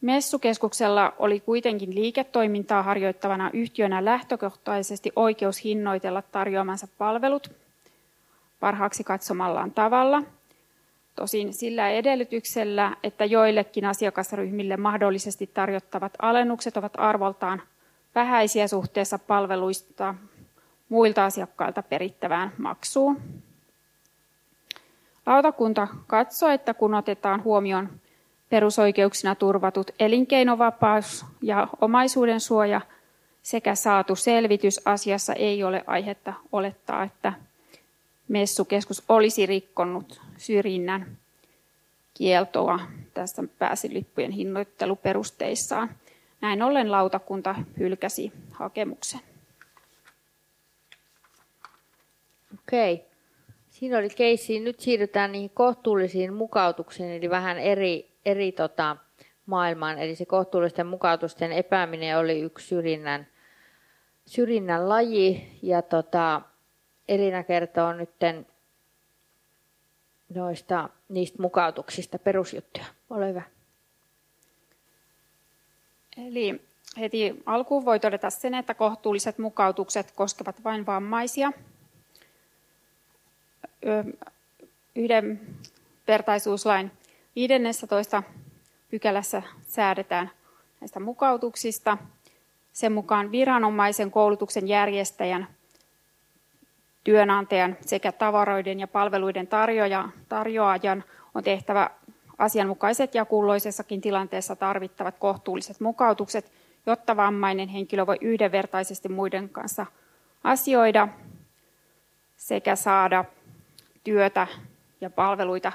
[0.00, 7.50] Messukeskuksella oli kuitenkin liiketoimintaa harjoittavana yhtiönä lähtökohtaisesti oikeus hinnoitella tarjoamansa palvelut
[8.60, 10.22] parhaaksi katsomallaan tavalla.
[11.16, 17.62] Tosin sillä edellytyksellä, että joillekin asiakasryhmille mahdollisesti tarjottavat alennukset ovat arvoltaan
[18.14, 20.14] vähäisiä suhteessa palveluista
[20.88, 23.20] muilta asiakkailta perittävään maksuun.
[25.26, 27.88] Lautakunta katsoo, että kun otetaan huomioon
[28.50, 32.80] perusoikeuksina turvatut elinkeinovapaus ja omaisuuden suoja
[33.42, 37.32] sekä saatu selvitys asiassa ei ole aihetta olettaa, että
[38.28, 41.16] messukeskus olisi rikkonut syrjinnän
[42.14, 42.80] kieltoa
[43.14, 45.90] tässä pääsilippujen hinnoitteluperusteissaan.
[46.40, 49.20] Näin ollen lautakunta hylkäsi hakemuksen.
[52.58, 53.04] Okei.
[53.70, 54.60] Siinä oli keissi.
[54.60, 58.96] Nyt siirrytään niihin kohtuullisiin mukautuksiin, eli vähän eri, eri tota,
[59.46, 59.98] maailmaan.
[59.98, 63.26] Eli se kohtuullisten mukautusten epääminen oli yksi syrjinnän,
[64.26, 65.58] syrjinnän laji.
[65.62, 66.42] Ja tota,
[67.08, 68.10] Elina kertoo nyt
[70.34, 72.86] noista, niistä mukautuksista perusjuttuja.
[73.10, 73.42] Ole hyvä.
[76.16, 76.60] Eli
[76.98, 81.52] heti alkuun voi todeta sen, että kohtuulliset mukautukset koskevat vain vammaisia.
[84.94, 86.90] Yhdenvertaisuuslain
[87.36, 88.22] 15.
[88.90, 90.30] pykälässä säädetään
[90.80, 91.98] näistä mukautuksista.
[92.72, 95.48] Sen mukaan viranomaisen koulutuksen järjestäjän
[97.04, 101.04] työnantajan sekä tavaroiden ja palveluiden tarjoaja, tarjoajan
[101.34, 101.90] on tehtävä
[102.38, 106.52] asianmukaiset ja kulloisessakin tilanteessa tarvittavat kohtuulliset mukautukset,
[106.86, 109.86] jotta vammainen henkilö voi yhdenvertaisesti muiden kanssa
[110.44, 111.08] asioida
[112.36, 113.24] sekä saada
[114.04, 114.46] työtä
[115.00, 115.72] ja palveluita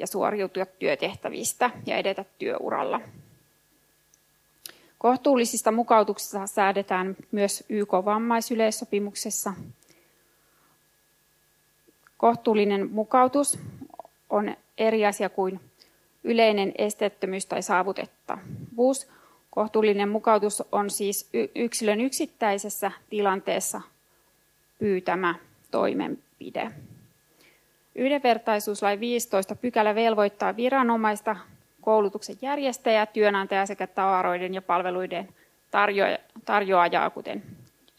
[0.00, 3.00] ja suoriutua työtehtävistä ja edetä työuralla.
[4.98, 9.52] Kohtuullisista mukautuksista säädetään myös YK-vammaisyleissopimuksessa.
[12.16, 13.58] Kohtuullinen mukautus
[14.30, 15.60] on eri asia kuin
[16.24, 19.08] yleinen esteettömyys tai saavutettavuus.
[19.50, 23.80] Kohtuullinen mukautus on siis yksilön yksittäisessä tilanteessa
[24.78, 25.34] pyytämä
[25.70, 26.70] toimenpide.
[28.00, 31.36] Yhdenvertaisuuslain 15 pykälä velvoittaa viranomaista
[31.80, 35.28] koulutuksen järjestäjä, työnantaja sekä tavaroiden ja palveluiden
[36.44, 37.42] tarjoajaa, kuten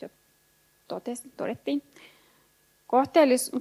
[0.01, 0.09] jo
[1.37, 1.83] todettiin.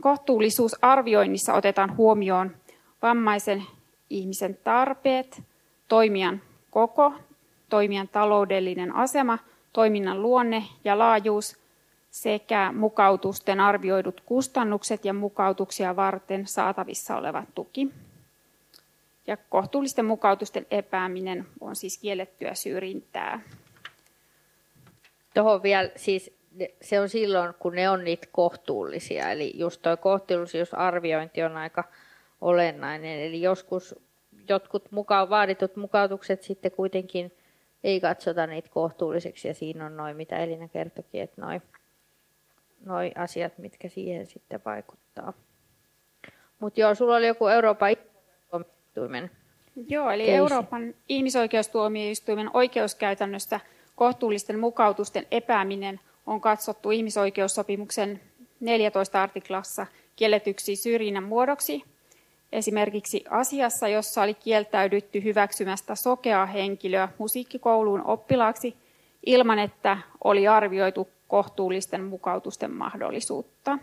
[0.01, 2.57] Kohtuullisuusarvioinnissa otetaan huomioon
[3.03, 3.63] vammaisen
[4.11, 5.43] ihmisen tarpeet,
[5.89, 7.13] toimijan koko,
[7.69, 9.39] toimijan taloudellinen asema,
[9.73, 11.60] toiminnan luonne ja laajuus
[12.11, 17.89] sekä mukautusten arvioidut kustannukset ja mukautuksia varten saatavissa oleva tuki.
[19.27, 23.41] Ja kohtuullisten mukautusten epääminen on siis kiellettyä syrjintää.
[25.35, 26.41] Tuohon vielä, siis
[26.83, 29.31] se on silloin, kun ne on niitä kohtuullisia.
[29.31, 31.85] Eli just tuo kohtuullisuusarviointi on aika
[32.41, 33.21] olennainen.
[33.21, 33.95] Eli joskus
[34.49, 37.33] jotkut mukaan vaaditut mukautukset sitten kuitenkin
[37.85, 39.49] ei katsota niitä kohtuulliseksi.
[39.49, 41.63] Ja siinä on noin, mitä Elina kertokin, että noin
[42.85, 45.33] noi asiat, mitkä siihen sitten vaikuttaa.
[46.59, 47.97] Mutta joo, sulla oli joku Euroopan
[48.51, 49.31] tuomioistuimen.
[49.89, 50.37] Joo, eli Keisi.
[50.37, 53.61] Euroopan ihmisoikeustuomioistuimen oikeuskäytännöstä
[53.97, 58.21] kohtuullisten mukautusten epääminen on katsottu ihmisoikeussopimuksen
[58.61, 61.85] 14 artiklassa kielletyksi syrjinnän muodoksi.
[62.53, 68.77] Esimerkiksi asiassa, jossa oli kieltäydytty hyväksymästä sokeaa henkilöä musiikkikouluun oppilaaksi
[69.27, 73.79] ilman, että oli arvioitu kohtuullisten mukautusten mahdollisuutta.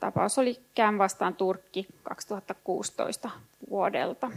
[0.00, 3.30] Tapaus oli Kään vastaan Turkki 2016
[3.70, 4.30] vuodelta.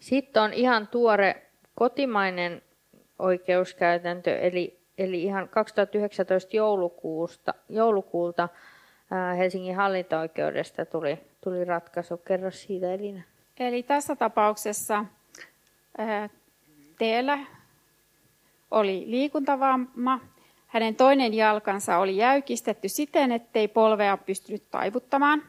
[0.00, 1.42] Sitten on ihan tuore
[1.74, 2.62] kotimainen
[3.18, 8.48] oikeuskäytäntö, eli, eli ihan 2019 joulukuusta, joulukuulta
[9.10, 12.16] ää, Helsingin hallinto-oikeudesta tuli, tuli ratkaisu.
[12.16, 13.22] Kerro siitä Elina.
[13.60, 15.04] Eli tässä tapauksessa
[15.98, 16.28] ää,
[16.98, 17.38] teellä
[18.70, 20.20] oli liikuntavamma.
[20.66, 25.42] Hänen toinen jalkansa oli jäykistetty siten, ettei polvea pystynyt taivuttamaan.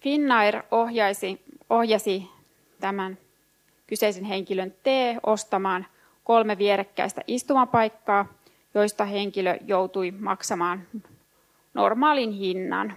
[0.00, 1.40] Finnair ohjaisi,
[1.70, 2.30] ohjasi
[2.80, 3.18] tämän
[3.86, 4.86] kyseisen henkilön T
[5.22, 5.86] ostamaan
[6.24, 8.26] kolme vierekkäistä istumapaikkaa,
[8.74, 10.86] joista henkilö joutui maksamaan
[11.74, 12.94] normaalin hinnan.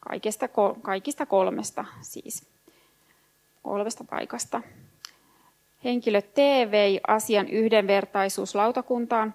[0.00, 0.48] Kaikista,
[0.82, 2.46] kaikista kolmesta siis.
[3.62, 4.62] Kolmesta paikasta.
[5.84, 6.36] Henkilö T
[6.70, 9.34] vei asian yhdenvertaisuuslautakuntaan.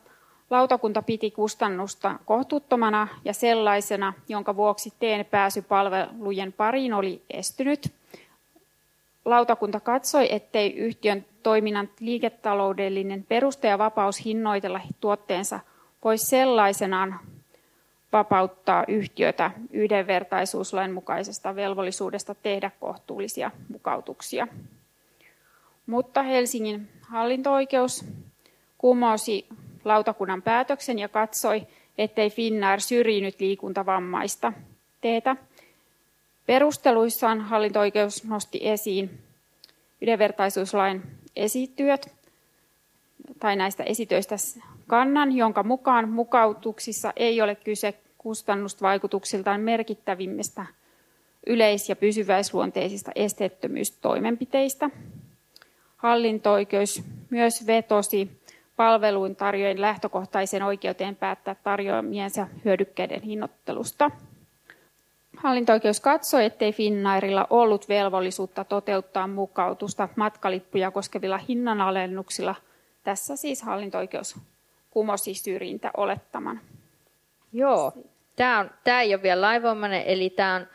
[0.50, 7.93] Lautakunta piti kustannusta kohtuuttomana ja sellaisena, jonka vuoksi teen pääsy palvelujen pariin oli estynyt.
[9.26, 15.60] Lautakunta katsoi, ettei yhtiön toiminnan liiketaloudellinen peruste ja vapaus hinnoitella tuotteensa
[16.04, 17.20] voi sellaisenaan
[18.14, 24.48] vapauttaa yhtiötä yhdenvertaisuuslain mukaisesta velvollisuudesta tehdä kohtuullisia mukautuksia.
[25.88, 28.06] Mutta Helsingin hallinto-oikeus
[28.78, 29.48] kumosi
[29.86, 31.68] lautakunnan päätöksen ja katsoi,
[31.98, 34.54] ettei Finnair syrjinyt liikuntavammaista
[35.02, 35.36] teetä.
[36.46, 39.20] Perusteluissaan hallinto-oikeus nosti esiin
[40.02, 41.04] yhdenvertaisuuslain
[41.36, 42.14] esityöt
[43.40, 44.36] tai näistä esitöistä
[44.88, 50.66] kannan, jonka mukaan mukautuksissa ei ole kyse kustannusvaikutuksiltaan merkittävimmistä
[51.48, 54.90] yleis- ja pysyväisluonteisista esteettömyystoimenpiteistä.
[55.98, 58.41] Hallinto-oikeus myös vetosi
[58.76, 64.12] palveluun tarjoajien lähtökohtaisen oikeuteen päättää tarjoamiensa hyödykkeiden hinnoittelusta.
[65.38, 72.56] Hallinto-oikeus katsoi, ettei Finnairilla ollut velvollisuutta toteuttaa mukautusta matkalippuja koskevilla hinnanalennuksilla.
[73.04, 74.36] Tässä siis hallinto-oikeus
[74.89, 76.62] kumosi syrjintäolettaman.
[77.54, 77.93] Joo,
[78.36, 80.68] tämä, on, tämä ei ole vielä laivoimainen, eli tämä on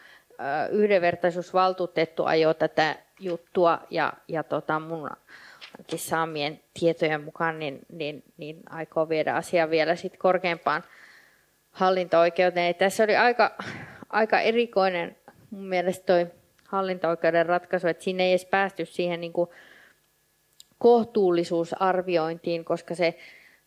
[0.71, 5.11] yhdenvertaisuusvaltuutettu ajo tätä juttua ja, ja tota mun
[5.97, 10.85] saamien tietojen mukaan niin, niin, niin aikoo viedä asiaa vielä sit korkeampaan
[11.71, 12.75] hallinto-oikeuteen.
[12.75, 13.57] Tässä oli aika,
[14.11, 15.17] aika erikoinen
[15.51, 16.27] mun mielestä toi
[16.65, 19.51] hallinto-oikeuden ratkaisu, että siinä ei edes päästy siihen niin kuin
[20.79, 23.19] kohtuullisuusarviointiin, koska se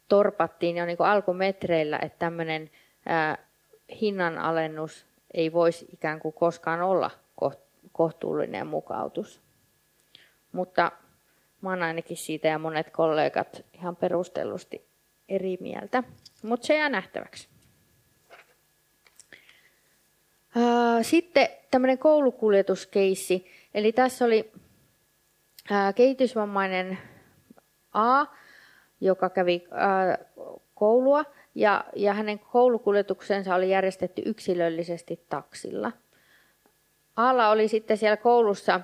[0.07, 2.69] torpattiin jo niin kuin alkumetreillä, että tämmöinen
[4.01, 7.11] hinnanalennus ei voisi ikään kuin koskaan olla
[7.91, 9.44] kohtuullinen mukautus.
[10.55, 10.91] Mutta
[11.61, 14.87] mä oon ainakin siitä ja monet kollegat ihan perustellusti
[15.29, 16.03] eri mieltä.
[16.43, 17.49] Mutta se jää nähtäväksi.
[21.01, 23.45] Sitten tämmöinen koulukuljetuskeissi.
[23.73, 24.51] Eli tässä oli
[25.95, 26.97] kehitysvammainen
[27.93, 28.25] A,
[29.01, 29.67] joka kävi
[30.75, 31.25] koulua
[31.55, 35.91] ja, ja hänen koulukuljetuksensa oli järjestetty yksilöllisesti taksilla.
[37.15, 38.81] Aalla oli sitten siellä koulussa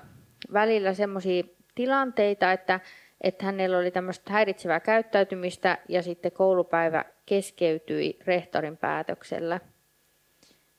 [0.52, 1.44] välillä semmoisia
[1.74, 2.80] tilanteita, että,
[3.20, 9.60] että hänellä oli tämmöistä häiritsevää käyttäytymistä ja sitten koulupäivä keskeytyi rehtorin päätöksellä.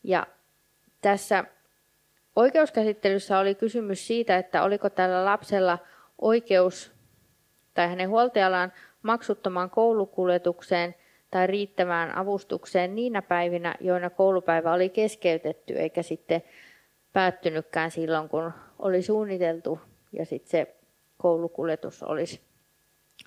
[0.04, 0.28] Ja
[1.02, 1.44] tässä
[2.36, 5.78] oikeuskäsittelyssä oli kysymys siitä, että oliko tällä lapsella
[6.22, 6.94] oikeus
[7.74, 8.74] tai hänen huoltajallaan
[9.04, 10.96] maksuttomaan koulukuljetukseen
[11.32, 16.44] tai riittävään avustukseen niinä päivinä, joina koulupäivä oli keskeytetty eikä sitten
[17.14, 19.80] päättynytkään silloin, kun oli suunniteltu
[20.12, 20.76] ja sitten se
[21.24, 22.42] koulukuljetus olisi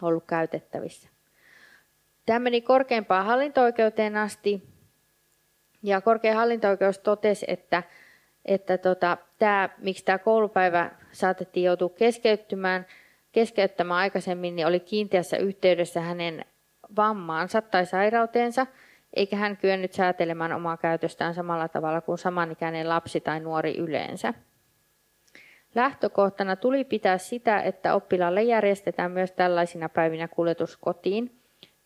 [0.02, 1.08] ollut käytettävissä.
[2.26, 4.62] Tämä meni korkeimpaan hallinto-oikeuteen asti
[5.82, 7.82] ja korkein hallinto-oikeus totesi, että,
[8.44, 12.86] että tota, tämä, miksi tämä koulupäivä saatettiin joutua keskeyttämään,
[13.32, 16.44] keskeyttämään aikaisemmin, niin oli kiinteässä yhteydessä hänen
[16.96, 18.66] vammaansa tai sairauteensa,
[19.16, 24.34] eikä hän kyennyt säätelemään omaa käytöstään samalla tavalla kuin samanikäinen lapsi tai nuori yleensä.
[25.76, 31.40] Lähtökohtana tuli pitää sitä, että oppilaalle järjestetään myös tällaisina päivinä kuljetus kotiin,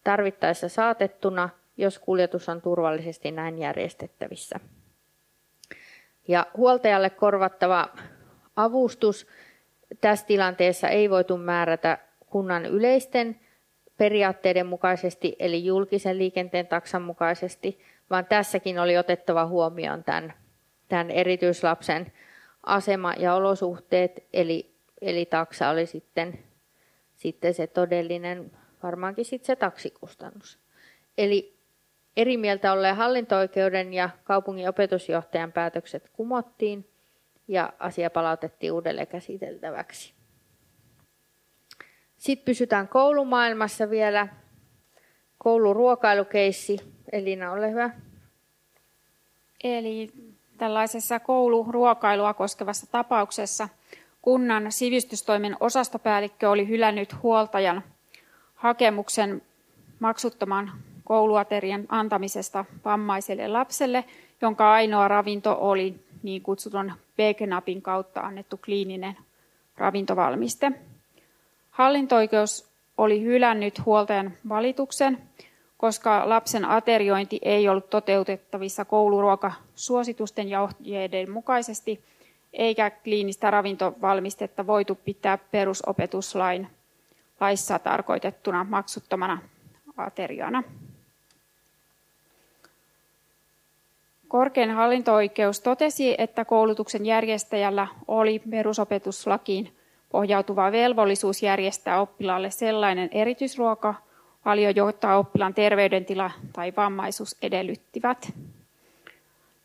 [0.05, 4.61] tarvittaessa saatettuna, jos kuljetus on turvallisesti näin järjestettävissä.
[6.29, 7.89] Ja huoltajalle korvattava
[8.57, 9.27] avustus
[10.01, 13.41] tässä tilanteessa ei voitu määrätä kunnan yleisten
[13.97, 17.81] periaatteiden mukaisesti, eli julkisen liikenteen taksan mukaisesti,
[18.11, 20.35] vaan tässäkin oli otettava huomioon tämän,
[20.89, 22.13] tämän erityislapsen
[22.63, 26.39] asema ja olosuhteet, eli, eli taksa oli sitten,
[27.17, 28.53] sitten se todellinen,
[28.83, 30.59] varmaankin sitten se taksikustannus.
[31.19, 31.59] Eli
[32.17, 36.91] eri mieltä olleen hallinto-oikeuden ja kaupungin opetusjohtajan päätökset kumottiin
[37.49, 40.15] ja asia palautettiin uudelleen käsiteltäväksi.
[42.17, 44.29] Sitten pysytään koulumaailmassa vielä.
[45.39, 46.79] Kouluruokailukeissi.
[47.13, 47.91] Elina, ole hyvä.
[49.65, 50.13] Eli
[50.61, 53.69] tällaisessa kouluruokailua koskevassa tapauksessa
[54.23, 57.83] kunnan sivistystoimen osastopäällikkö oli hylännyt huoltajan
[58.55, 59.43] hakemuksen
[60.01, 60.73] maksuttoman
[61.05, 64.05] kouluaterian antamisesta vammaiselle lapselle,
[64.41, 69.17] jonka ainoa ravinto oli niin kutsutun B-knapin kautta annettu kliininen
[69.77, 70.73] ravintovalmiste.
[71.71, 75.19] Hallintoikeus oli hylännyt huoltajan valituksen,
[75.81, 82.05] koska lapsen ateriointi ei ollut toteutettavissa kouluruokasuositusten ja ohjeiden mukaisesti,
[82.53, 86.69] eikä kliinistä ravintovalmistetta voitu pitää perusopetuslain
[87.41, 89.39] laissa tarkoitettuna maksuttomana
[89.97, 90.63] ateriana.
[94.29, 99.77] Korkein hallinto-oikeus totesi, että koulutuksen järjestäjällä oli perusopetuslakiin
[100.11, 103.09] pohjautuva velvollisuus järjestää oppilaalle sellainen
[104.45, 108.33] erityisruokavalio, jota oppilaan terveydentila tai vammaisuus edellyttivät.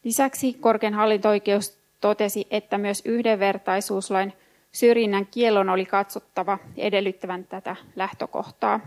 [0.03, 4.34] Lisäksi korkein hallinto-oikeus totesi, että myös yhdenvertaisuuslain
[4.71, 8.80] syrjinnän kiellon oli katsottava edellyttävän tätä lähtökohtaa.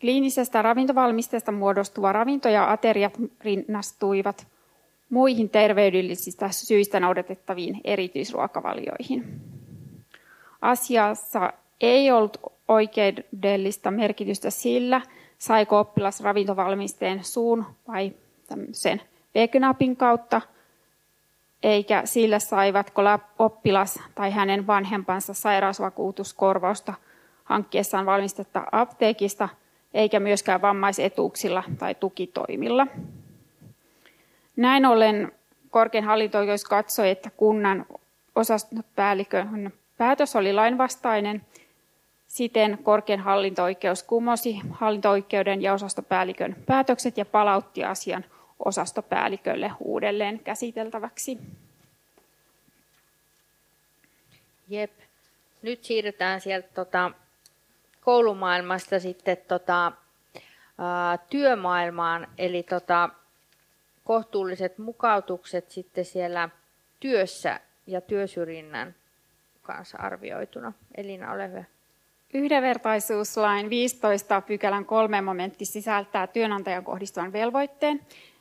[0.00, 4.46] Kliinisestä ravintovalmisteesta muodostuva ravinto ja ateriat rinnastuivat
[5.10, 9.40] muihin terveydellisistä syistä noudatettaviin erityisruokavalioihin.
[10.60, 11.52] Asiassa
[11.84, 12.36] ei ollut
[12.68, 15.00] oikeudellista merkitystä sillä,
[15.38, 18.12] saiko oppilas ravintovalmisteen suun vai
[18.72, 19.02] sen
[19.34, 20.40] vegenapin kautta,
[21.62, 23.02] eikä sillä saivatko
[23.38, 26.94] oppilas tai hänen vanhempansa sairausvakuutuskorvausta
[27.44, 29.48] hankkiessaan valmistetta apteekista–
[29.94, 32.86] eikä myöskään vammaisetuuksilla tai tukitoimilla.
[34.56, 35.32] Näin ollen
[35.70, 37.86] korkein hallinto katsoi, että kunnan
[38.34, 41.42] osastopäällikön päätös oli lainvastainen.
[42.34, 48.24] Siten korkein hallinto-oikeus kumosi hallinto-oikeuden ja osastopäällikön päätökset ja palautti asian
[48.58, 51.38] osastopäällikölle uudelleen käsiteltäväksi.
[54.68, 54.90] Jep.
[55.62, 57.10] Nyt siirrytään sieltä tota,
[58.00, 59.92] koulumaailmasta sitten tota,
[60.78, 63.10] ää, työmaailmaan, eli tota,
[64.04, 66.48] kohtuulliset mukautukset sitten siellä
[67.00, 68.94] työssä ja työsyrjinnän
[69.62, 70.72] kanssa arvioituna.
[70.96, 71.73] Elina, ole hyvä.
[72.34, 78.00] Yhdenvertaisuuslain 15 pykälän kolme momentti sisältää työnantajan kohdistuvan velvoitteen,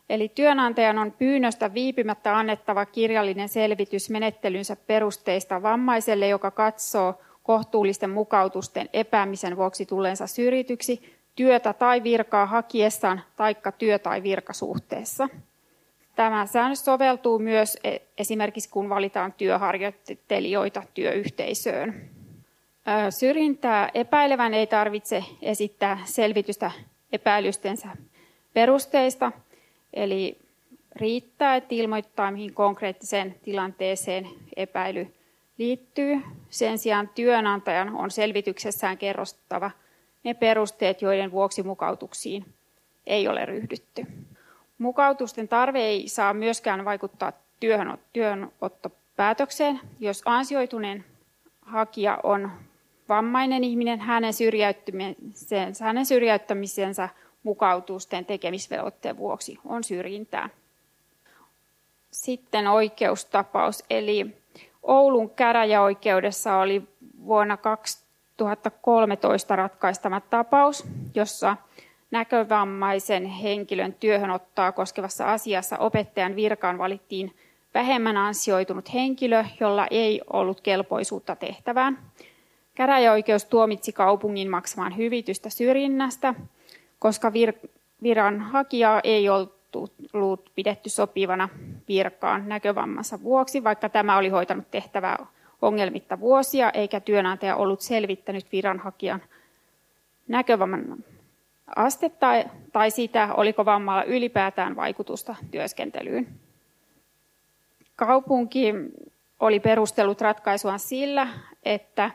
[0.10, 8.90] eli työnantajan on pyynnöstä viipymättä annettava kirjallinen selvitys menettelynsä perusteista vammaiselle, joka katsoo kohtuullisten mukautusten
[8.94, 15.30] epäämisen vuoksi tulleensa syrjityksi työtä tai virkaa hakiessaan taikka työ- tai virkasuhteessa.
[16.16, 22.10] Tämä säännös soveltuu myös e- esimerkiksi kun valitaan työharjoittelijoita työyhteisöön.
[23.10, 26.72] Syrjintää epäilevän ei tarvitse esittää selvitystä
[27.12, 27.88] epäilystensä
[28.54, 29.32] perusteista,
[29.94, 30.38] eli
[30.96, 35.14] riittää, että ilmoittaa, mihin konkreettiseen tilanteeseen epäily
[35.58, 36.22] liittyy.
[36.50, 39.72] Sen sijaan työnantajan on selvityksessään kerrostava
[40.24, 42.46] ne perusteet, joiden vuoksi mukautuksiin
[43.06, 44.06] ei ole ryhdytty.
[44.78, 49.80] Mukautusten tarve ei saa myöskään vaikuttaa työhön, työnottopäätökseen.
[50.00, 51.06] Jos ansioituneen
[51.62, 52.52] hakija on
[53.10, 57.10] vammainen ihminen, hänen syrjäyttämisensä, hänen syrjäyttämisensä
[57.44, 60.50] mukautusten tekemisvelvoitteen vuoksi on syrjintää.
[62.12, 64.44] Sitten oikeustapaus, eli
[64.84, 66.84] Oulun käräjäoikeudessa oli
[67.26, 70.86] vuonna 2013 ratkaistama tapaus,
[71.16, 71.58] jossa
[72.12, 77.36] näkövammaisen henkilön työhönottoa koskevassa asiassa opettajan virkaan valittiin
[77.74, 82.00] vähemmän ansioitunut henkilö, jolla ei ollut kelpoisuutta tehtävään.
[82.76, 86.34] Käräjäoikeus tuomitsi kaupungin maksamaan hyvitystä syrjinnästä,
[87.00, 87.70] koska vir-
[88.04, 91.50] viran hakijaa ei ollut pidetty sopivana
[91.88, 95.26] virkaan näkövammansa vuoksi, vaikka tämä oli hoitanut tehtävää
[95.62, 99.22] ongelmitta vuosia, eikä työnantaja ollut selvittänyt viranhakijan
[100.28, 101.04] näkövamman
[101.76, 102.28] astetta
[102.74, 106.28] tai sitä, oliko vammalla ylipäätään vaikutusta työskentelyyn.
[107.96, 108.74] Kaupunki
[109.40, 111.28] oli perustellut ratkaisua sillä,
[111.64, 112.12] että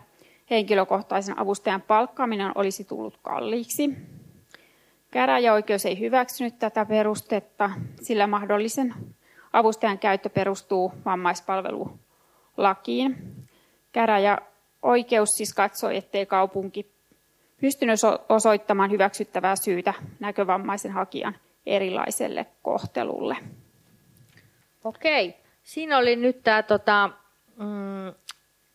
[0.50, 3.90] henkilökohtaisen avustajan palkkaaminen olisi tullut kalliiksi.
[5.10, 7.70] Käräjäoikeus ei hyväksynyt tätä perustetta,
[8.02, 8.94] sillä mahdollisen
[9.52, 13.16] avustajan käyttö perustuu vammaispalvelulakiin.
[13.92, 16.92] Käräjäoikeus siis katsoi, ettei kaupunki
[17.60, 21.36] pystynyt osoittamaan hyväksyttävää syytä näkövammaisen hakijan
[21.66, 23.36] erilaiselle kohtelulle.
[24.84, 25.36] Okei.
[25.62, 27.10] Siinä oli nyt tämä tota,
[27.56, 28.14] mm,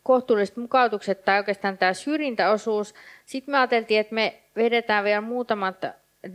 [0.04, 2.96] kohtuulliset mukautukset tai oikeastaan tämä syrjintäosuus.
[3.26, 5.76] Sitten me ajateltiin, että me vedetään vielä muutamat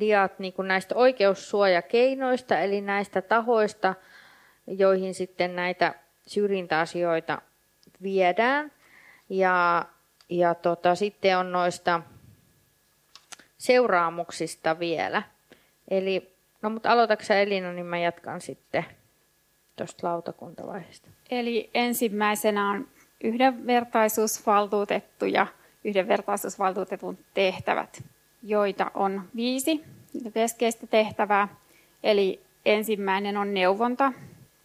[0.01, 3.95] diat niin kuin näistä oikeussuojakeinoista, eli näistä tahoista,
[4.67, 5.95] joihin sitten näitä
[6.27, 7.43] syrjintäasioita
[8.03, 8.73] viedään.
[9.29, 9.85] Ja,
[10.29, 12.03] ja tota, sitten on noista
[13.59, 15.23] seuraamuksista vielä.
[15.91, 18.85] Eli, no mutta aloitatko Elina, niin mä jatkan sitten
[19.77, 21.09] tuosta lautakuntavaiheesta.
[21.31, 22.89] Eli ensimmäisenä on
[23.25, 25.47] yhdenvertaisuusvaltuutettu ja
[25.85, 28.03] yhdenvertaisuusvaltuutetun tehtävät,
[28.43, 29.85] joita on viisi
[30.35, 31.49] keskeistä tehtävää.
[32.03, 34.13] Eli ensimmäinen on neuvonta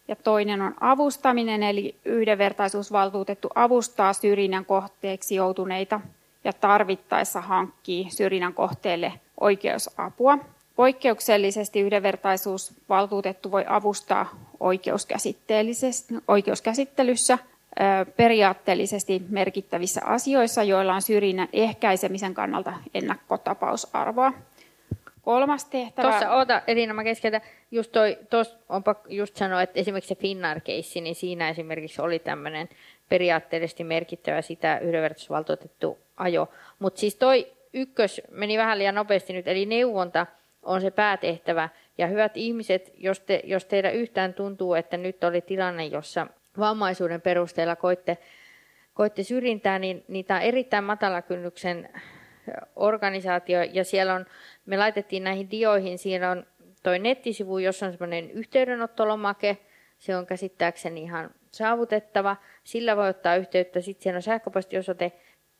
[0.08, 6.02] ja toinen on avustaminen, eli yhdenvertaisuusvaltuutettu avustaa syrjinnän kohteeksi joutuneita
[6.44, 10.38] ja tarvittaessa hankkii syrjinnän kohteelle oikeusapua.
[10.76, 14.30] Poikkeuksellisesti yhdenvertaisuusvaltuutettu voi avustaa
[16.28, 17.38] oikeuskäsittelyssä
[18.18, 24.34] periaatteellisesti merkittävissä asioissa, joilla on syrjinnän ehkäisemisen kannalta ennakkotapausarvoa.
[25.22, 26.10] Kolmas tehtävä...
[26.10, 27.42] Tuossa, oota Elina, mä keskeytän.
[27.72, 32.70] Just toi, tos, onpa just sanoa, että esimerkiksi se Finnair-keissi, niin siinä esimerkiksi oli tämmöinen
[33.10, 36.50] periaatteellisesti merkittävä sitä yhdenvertaisuusvaltuutettu ajo.
[36.80, 40.28] Mutta siis toi ykkös meni vähän liian nopeasti nyt, eli neuvonta
[40.64, 41.70] on se päätehtävä.
[41.98, 46.28] Ja hyvät ihmiset, jos, te, jos teillä yhtään tuntuu, että nyt oli tilanne, jossa
[46.60, 48.18] vammaisuuden perusteella koitte,
[48.94, 51.90] koitte syrjintää, niin niitä on erittäin matala kynnyksen
[52.76, 54.26] organisaatio, ja siellä on,
[54.66, 56.46] me laitettiin näihin dioihin, siellä on
[56.84, 59.58] toi nettisivu, jossa on semmoinen yhteydenottolomake,
[59.98, 65.12] se on käsittääkseni ihan saavutettava, sillä voi ottaa yhteyttä, sitten siellä on sähköpostiosoite,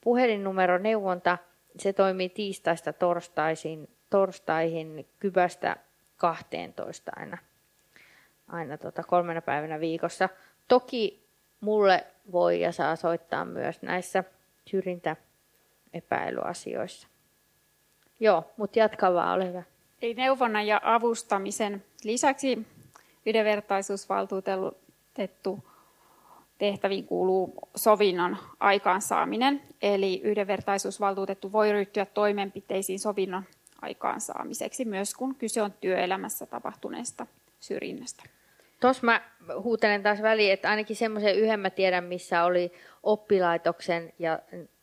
[0.02, 1.38] puhelinnumero, neuvonta,
[1.80, 5.78] se toimii tiistaista torstaisin, torstaihin kypästä
[6.18, 7.38] 12 aina,
[8.48, 10.30] aina tota kolmena päivänä viikossa.
[10.74, 11.28] Toki
[11.60, 14.24] mulle voi ja saa soittaa myös näissä
[14.66, 17.08] syrjintäepäilyasioissa.
[18.20, 19.64] Joo, mutta jatka vaan, ole hyvä.
[20.02, 22.68] Eli neuvonnan ja avustamisen lisäksi
[23.26, 25.64] yhdenvertaisuusvaltuutettu
[26.58, 33.44] tehtäviin kuuluu sovinnon aikaansaaminen, eli yhdenvertaisuusvaltuutettu voi ryhtyä toimenpiteisiin sovinnon
[33.82, 37.28] aikaansaamiseksi, myös kun kyse on työelämässä tapahtuneesta
[37.60, 38.24] syrjinnästä.
[38.84, 39.22] Tuossa mä
[39.60, 42.74] huutelen taas väliin, että ainakin semmoisen yhden mä tiedän, missä oli
[43.04, 44.40] oppilaitoksen ja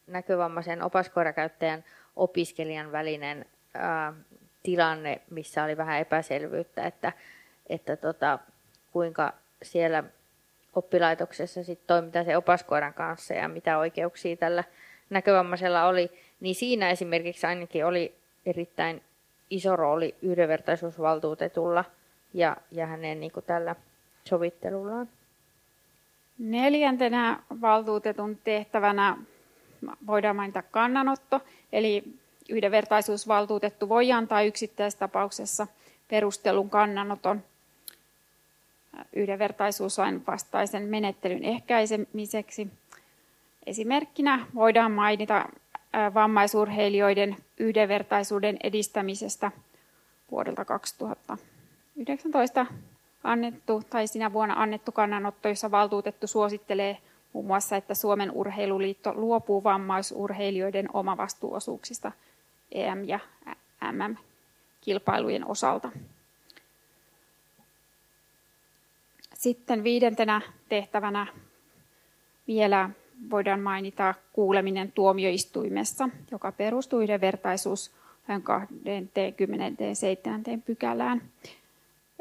[0.06, 1.84] näkövammaisen opaskoirakäyttäjän
[2.16, 4.12] opiskelijan välinen ää,
[4.62, 7.12] tilanne, missä oli vähän epäselvyyttä, että,
[7.68, 8.38] että tota,
[8.92, 9.32] kuinka
[9.62, 10.04] siellä
[10.74, 14.64] oppilaitoksessa sit toimitaan se opaskoiran kanssa ja mitä oikeuksia tällä
[15.10, 18.14] näkövammaisella oli, niin siinä esimerkiksi ainakin oli
[18.46, 19.02] erittäin
[19.50, 21.84] iso rooli yhdenvertaisuusvaltuutetulla
[22.34, 23.76] ja, ja hänen niin kuin tällä
[24.30, 25.08] sovittelullaan.
[26.38, 29.16] Neljäntenä valtuutetun tehtävänä
[30.06, 31.40] voidaan mainita kannanotto,
[31.72, 32.04] eli
[32.48, 35.66] yhdenvertaisuusvaltuutettu voi antaa yksittäistapauksessa
[36.08, 37.42] perustelun kannanoton
[39.12, 42.68] yhdenvertaisuuslain vastaisen menettelyn ehkäisemiseksi.
[43.66, 45.48] Esimerkkinä voidaan mainita
[46.14, 49.52] vammaisurheilijoiden yhdenvertaisuuden edistämisestä
[50.30, 52.66] vuodelta 2019
[53.24, 56.98] annettu, tai sinä vuonna annettu kannanotto, jossa valtuutettu suosittelee
[57.32, 62.12] muun muassa, että Suomen urheiluliitto luopuu vammaisurheilijoiden omavastuuosuuksista
[62.72, 63.20] EM- ja
[63.92, 65.90] MM-kilpailujen osalta.
[69.34, 71.26] Sitten viidentenä tehtävänä
[72.46, 72.90] vielä
[73.30, 77.90] voidaan mainita kuuleminen tuomioistuimessa, joka perustuu yhdenvertaisuus
[78.42, 80.42] 27.
[80.64, 81.22] pykälään.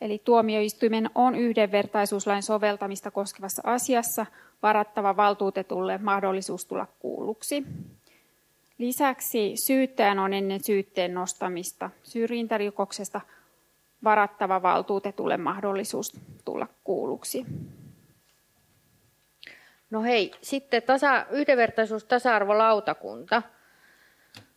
[0.01, 4.25] Eli tuomioistuimen on yhdenvertaisuuslain soveltamista koskevassa asiassa
[4.63, 7.63] varattava valtuutetulle mahdollisuus tulla kuulluksi.
[8.77, 13.21] Lisäksi syyttäjän on ennen syytteen nostamista syrjintärikoksesta
[14.03, 16.11] varattava valtuutetulle mahdollisuus
[16.45, 17.45] tulla kuulluksi.
[19.89, 23.41] No hei, sitten tasa, yhdenvertaisuus tasa-arvolautakunta,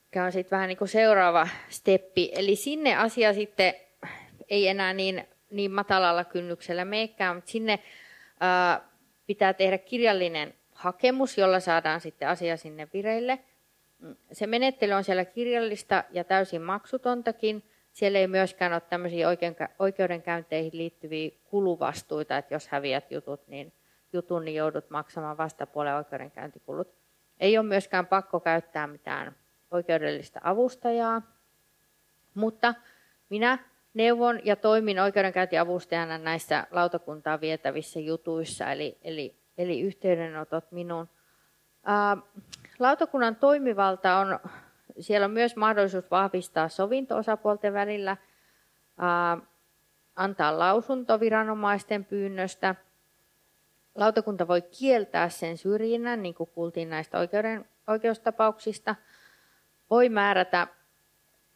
[0.05, 2.32] mikä on sitten vähän niin kuin seuraava steppi.
[2.34, 3.74] Eli sinne asia sitten
[4.49, 7.78] ei enää niin, niin matalalla kynnyksellä meikään, mutta sinne
[8.40, 8.88] ää,
[9.26, 13.38] pitää tehdä kirjallinen hakemus, jolla saadaan sitten asia sinne vireille.
[14.32, 17.62] Se menettely on siellä kirjallista ja täysin maksutontakin.
[17.92, 19.28] Siellä ei myöskään ole tämmöisiä
[19.78, 23.72] oikeudenkäynteihin liittyviä kuluvastuita, että jos häviät jutut, niin
[24.12, 26.94] jutun, niin joudut maksamaan vastapuolen oikeudenkäyntikulut.
[27.40, 29.36] Ei ole myöskään pakko käyttää mitään
[29.70, 31.22] oikeudellista avustajaa,
[32.34, 32.74] mutta
[33.28, 33.59] minä
[33.95, 41.09] neuvon ja toimin oikeudenkäyntiavustajana näissä lautakuntaan vietävissä jutuissa, eli, eli, eli yhteydenotot minun.
[41.84, 42.16] Ää,
[42.78, 44.38] lautakunnan toimivalta on,
[45.01, 48.16] siellä on myös mahdollisuus vahvistaa sovinto-osapuolten välillä,
[48.99, 49.38] ää,
[50.16, 52.74] antaa lausunto viranomaisten pyynnöstä.
[53.95, 58.95] Lautakunta voi kieltää sen syrjinnän, niin kuin kuultiin näistä oikeuden, oikeustapauksista.
[59.90, 60.66] Voi määrätä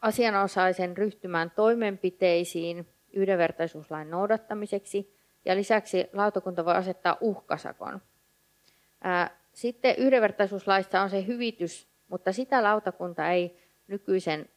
[0.07, 8.03] asianosaisen ryhtymään toimenpiteisiin yhdenvertaisuuslain noudattamiseksi ja lisäksi lautakunta voi asettaa uhkasakon.
[9.53, 14.49] Sitten yhdenvertaisuuslaissa on se hyvitys, mutta sitä lautakunta ei nykyisen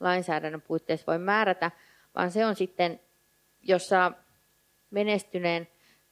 [0.00, 1.70] lainsäädännön puitteissa voi määrätä,
[2.14, 3.00] vaan se on sitten,
[3.62, 4.12] jos saa
[4.90, 5.68] menestyneen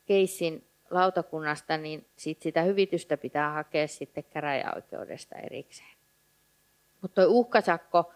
[0.07, 5.97] keissin lautakunnasta, niin sit sitä hyvitystä pitää hakea sitten käräjäoikeudesta erikseen.
[7.01, 8.13] Mutta tuo uhkasakko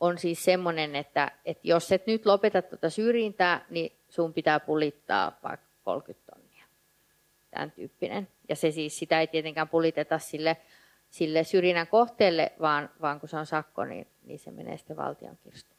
[0.00, 5.38] on siis semmoinen, että, että jos et nyt lopeta tuota syrjintää, niin sun pitää pulittaa
[5.42, 6.64] vaikka 30 tonnia.
[7.50, 8.28] Tämän tyyppinen.
[8.48, 10.56] Ja se siis, sitä ei tietenkään puliteta sille,
[11.10, 15.38] sille syrjinnän kohteelle, vaan, vaan kun se on sakko, niin, niin se menee sitten valtion
[15.44, 15.78] kirstuun.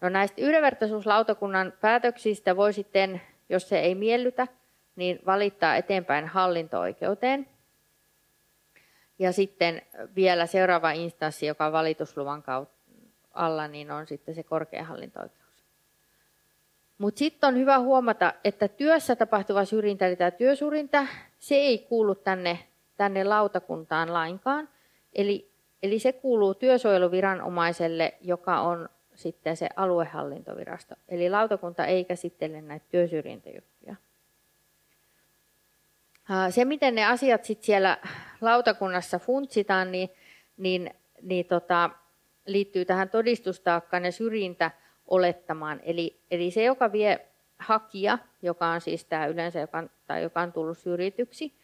[0.00, 4.46] No näistä yhdenvertaisuuslautakunnan päätöksistä voi sitten, jos se ei miellytä,
[4.96, 7.48] niin valittaa eteenpäin hallinto-oikeuteen.
[9.18, 9.82] Ja sitten
[10.14, 12.81] vielä seuraava instanssi, joka on valitusluvan kautta
[13.32, 15.42] alla, niin on sitten se korkein hallinto-oikeus.
[16.98, 21.06] Mutta sitten on hyvä huomata, että työssä tapahtuva syrjintä, eli tämä työsurinta,
[21.38, 22.58] se ei kuulu tänne,
[22.96, 24.68] tänne lautakuntaan lainkaan.
[25.12, 25.52] Eli,
[25.82, 30.94] eli se kuuluu työsuojeluviranomaiselle, joka on sitten se aluehallintovirasto.
[31.08, 33.96] Eli lautakunta ei käsittele näitä työsyrjintäjuttuja.
[36.50, 37.98] Se, miten ne asiat sitten siellä
[38.40, 40.08] lautakunnassa funtsitaan, niin,
[40.56, 40.90] niin,
[41.22, 41.90] niin tota,
[42.46, 44.70] liittyy tähän todistustaakkaan ja syrjintä
[45.06, 45.80] olettamaan.
[45.82, 47.26] Eli, eli se, joka vie
[47.58, 51.54] hakija, joka on siis tämä yleensä, joka, tai joka on tullut syrjityksi,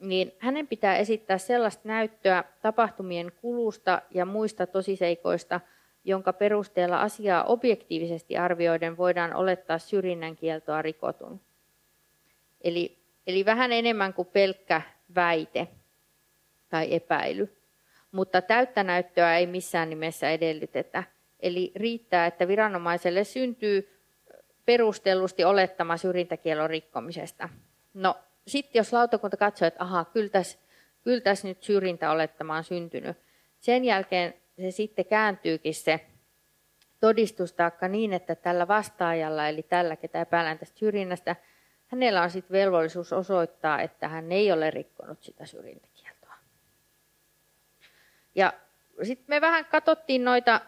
[0.00, 5.60] niin hänen pitää esittää sellaista näyttöä tapahtumien kulusta ja muista tosiseikoista,
[6.04, 11.40] jonka perusteella asiaa objektiivisesti arvioiden voidaan olettaa syrjinnän kieltoa rikotun.
[12.60, 14.82] Eli, eli vähän enemmän kuin pelkkä
[15.14, 15.68] väite
[16.68, 17.63] tai epäily
[18.14, 21.04] mutta täyttä näyttöä ei missään nimessä edellytetä.
[21.40, 24.00] Eli riittää, että viranomaiselle syntyy
[24.64, 27.48] perustellusti olettama syrjintäkielon rikkomisesta.
[27.94, 30.58] No sitten jos lautakunta katsoo, että ahaa, kyllä tässä,
[31.02, 33.16] kyllä tässä nyt syrjintäolettama on syntynyt,
[33.60, 36.00] sen jälkeen se sitten kääntyykin se
[37.00, 41.36] todistustaakka niin, että tällä vastaajalla, eli tällä, ketä epäillään tästä syrjinnästä,
[41.86, 45.93] hänellä on sitten velvollisuus osoittaa, että hän ei ole rikkonut sitä syrjintäkieltoa.
[48.34, 48.52] Ja
[49.02, 50.60] sitten me vähän katsottiin noita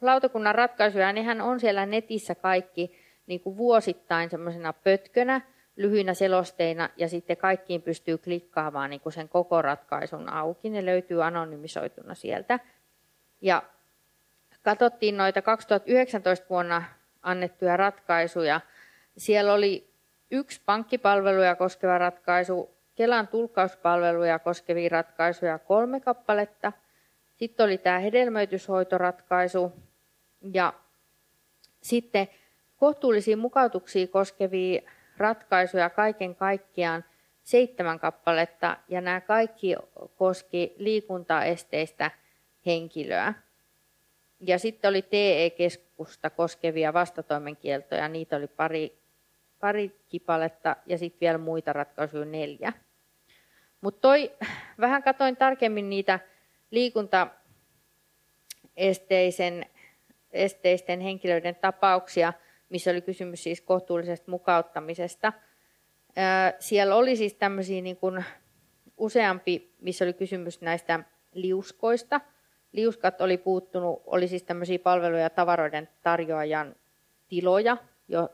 [0.00, 5.40] lautakunnan ratkaisuja, ja nehän on siellä netissä kaikki niin kuin vuosittain semmoisena pötkönä,
[5.76, 10.70] lyhyinä selosteina, ja sitten kaikkiin pystyy klikkaamaan niin kuin sen koko ratkaisun auki.
[10.70, 12.58] Ne löytyy anonymisoituna sieltä.
[13.40, 13.62] Ja
[14.62, 16.82] katsottiin noita 2019 vuonna
[17.22, 18.60] annettuja ratkaisuja.
[19.16, 19.90] Siellä oli
[20.30, 26.72] yksi pankkipalveluja koskeva ratkaisu, Kelan tulkkauspalveluja koskevia ratkaisuja kolme kappaletta–
[27.40, 29.72] sitten oli tämä hedelmöityshoitoratkaisu
[30.52, 30.72] ja
[31.82, 32.28] sitten
[32.76, 34.82] kohtuullisia mukautuksia koskevia
[35.16, 37.04] ratkaisuja kaiken kaikkiaan
[37.42, 39.76] seitsemän kappaletta ja nämä kaikki
[40.16, 42.10] koski liikuntaesteistä
[42.66, 43.34] henkilöä.
[44.40, 48.98] Ja sitten oli TE-keskusta koskevia vastatoimenkieltoja, niitä oli pari,
[49.60, 52.72] pari kipaletta ja sitten vielä muita ratkaisuja neljä.
[53.80, 54.08] Mutta
[54.80, 56.20] vähän katoin tarkemmin niitä
[56.70, 59.66] liikuntaesteisen
[60.32, 62.32] esteisten henkilöiden tapauksia,
[62.68, 65.32] missä oli kysymys siis kohtuullisesta mukauttamisesta.
[66.58, 68.24] Siellä oli siis tämmöisiä niin kuin
[68.96, 71.00] useampi, missä oli kysymys näistä
[71.34, 72.20] liuskoista.
[72.72, 76.76] Liuskat oli puuttunut, oli siis tämmöisiä palveluja tavaroiden tarjoajan
[77.28, 77.76] tiloja,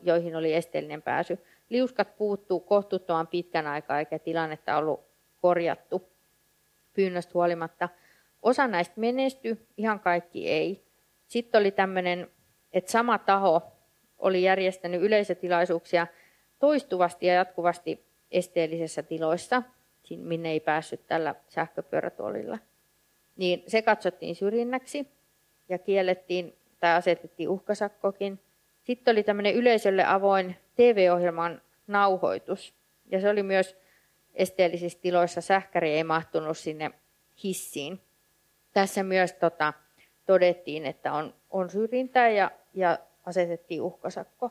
[0.03, 1.39] joihin oli esteellinen pääsy.
[1.69, 5.01] Liuskat puuttuu kohtuuttoman pitkän aikaa eikä tilannetta ollut
[5.41, 6.09] korjattu
[6.95, 7.89] pyynnöstä huolimatta–
[8.47, 10.85] Osa näistä menestyi, ihan kaikki ei.
[11.27, 12.31] Sitten oli tämmöinen,
[12.73, 13.63] että sama taho
[14.19, 16.07] oli järjestänyt yleisötilaisuuksia
[16.59, 19.63] toistuvasti ja jatkuvasti esteellisessä tiloissa,
[20.17, 22.59] minne ei päässyt tällä sähköpyörätuolilla.
[23.37, 25.09] Niin se katsottiin syrjinnäksi
[25.69, 28.41] ja kiellettiin tai asetettiin uhkasakkokin.
[28.85, 32.75] Sitten oli tämmöinen yleisölle avoin TV-ohjelman nauhoitus.
[33.11, 33.77] Ja se oli myös
[34.35, 35.41] esteellisissä tiloissa.
[35.41, 36.91] Sähkäri ei mahtunut sinne
[37.45, 38.06] hissiin.
[38.77, 39.73] Tässä myös tota,
[40.27, 44.51] todettiin, että on, on syrjintää ja, ja asetettiin uhkasakko.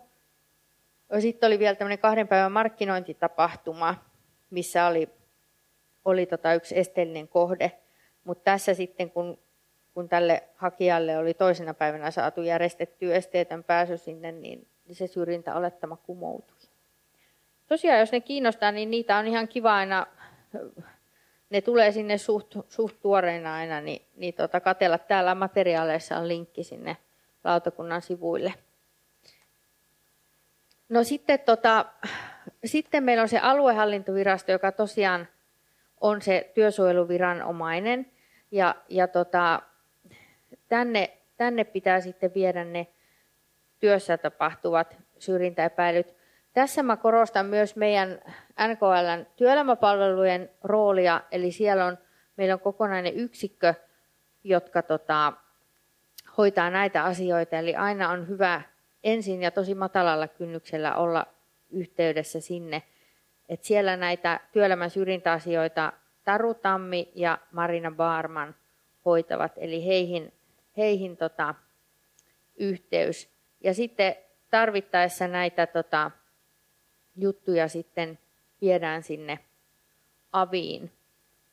[1.20, 3.96] Sitten oli vielä tämmöinen kahden päivän markkinointitapahtuma,
[4.50, 5.10] missä oli,
[6.06, 7.72] oli tota yksi esteellinen kohde.
[8.24, 9.40] Mutta tässä sitten, kun,
[9.94, 16.58] kun tälle hakijalle oli toisena päivänä saatu järjestettyä esteetön pääsy sinne, niin se syrjintäolettama kumoutui.
[17.68, 20.08] Tosiaan, jos ne kiinnostaa, niin niitä on ihan kiva aina,
[21.50, 24.98] ne tulee sinne suht, suht tuoreina aina, niin, niin tota, katella.
[24.98, 26.98] Täällä materiaaleissa on linkki sinne
[27.44, 28.54] lautakunnan sivuille.
[30.90, 31.86] No sitten, tota,
[32.66, 35.28] sitten meillä on se aluehallintovirasto, joka tosiaan
[36.02, 38.12] on se työsuojeluviranomainen.
[38.52, 39.62] Ja, ja tota,
[40.68, 42.88] tänne, tänne pitää sitten viedä ne
[43.80, 46.15] työssä tapahtuvat syrjintäepäilyt.
[46.56, 48.22] Tässä mä korostan myös meidän
[48.68, 51.98] NKLn työelämäpalvelujen roolia, eli siellä on,
[52.38, 53.74] meillä on kokonainen yksikkö,
[54.44, 55.34] jotka tota,
[56.38, 58.62] hoitaa näitä asioita, eli aina on hyvä
[59.04, 61.28] ensin ja tosi matalalla kynnyksellä olla
[61.70, 62.84] yhteydessä sinne.
[63.50, 65.94] Et siellä näitä työelämän syrjintäasioita
[66.24, 68.56] Taru Tammi ja Marina Baarman
[69.06, 70.34] hoitavat, eli heihin,
[70.78, 71.56] heihin tota,
[72.56, 73.30] yhteys.
[73.64, 74.16] Ja sitten
[74.52, 76.12] tarvittaessa näitä tota,
[77.18, 78.20] juttuja sitten
[78.62, 79.40] viedään sinne
[80.32, 80.92] aviin.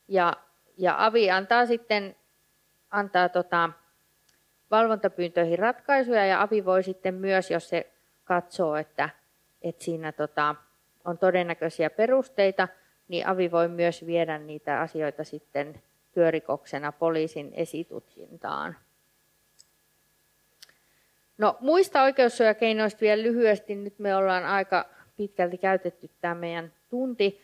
[0.08, 0.32] Ja,
[0.78, 2.16] ja avi antaa sitten
[2.90, 3.70] antaa tota,
[4.70, 7.92] valvontapyyntöihin ratkaisuja ja avi voi sitten myös, jos se
[8.24, 9.08] katsoo, että,
[9.62, 10.54] että siinä tota,
[11.04, 12.68] on todennäköisiä perusteita,
[13.08, 15.82] niin avi voi myös viedä niitä asioita sitten
[16.12, 18.76] työrikoksena poliisin esitutkintaan.
[21.38, 23.74] No, muista oikeussuojakeinoista vielä lyhyesti.
[23.74, 24.88] Nyt me ollaan aika
[25.23, 27.41] pitkälti käytetty tämä meidän tunti,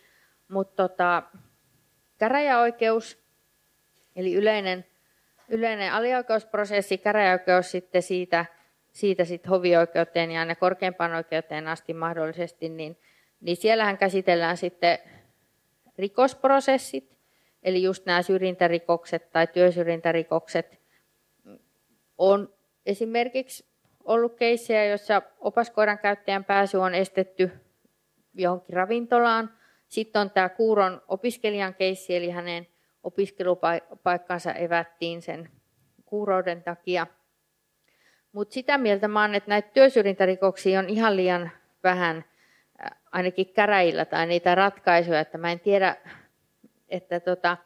[0.49, 1.22] mutta tota,
[2.18, 3.18] käräjäoikeus,
[4.16, 4.85] eli yleinen,
[5.49, 8.47] yleinen alioikeusprosessi, käräjäoikeus sitten siitä,
[8.93, 12.97] siitä sitten hovioikeuteen ja aina korkeimpaan oikeuteen asti mahdollisesti, niin,
[13.41, 14.99] niin siellähän käsitellään sitten
[15.99, 17.16] rikosprosessit,
[17.62, 20.81] eli just nämä syrjintärikokset tai työsyrjintärikokset.
[22.18, 22.55] On
[22.87, 23.64] esimerkiksi
[24.05, 27.51] ollut keissejä, joissa opaskoiran käyttäjän pääsy on estetty
[28.35, 29.51] johonkin ravintolaan.
[29.89, 32.66] Sitten on tämä Kuuron opiskelijan keissi, eli hänen
[33.03, 35.51] opiskelupaikkansa evättiin sen
[36.05, 37.07] kuurouden takia.
[38.33, 41.51] Mutta sitä mieltä mä oon, että näitä työsyrjintärikoksia on ihan liian
[41.85, 42.24] vähän,
[43.12, 45.97] ainakin käräjillä tai niitä ratkaisuja, että mä en tiedä,
[46.89, 47.57] että tota,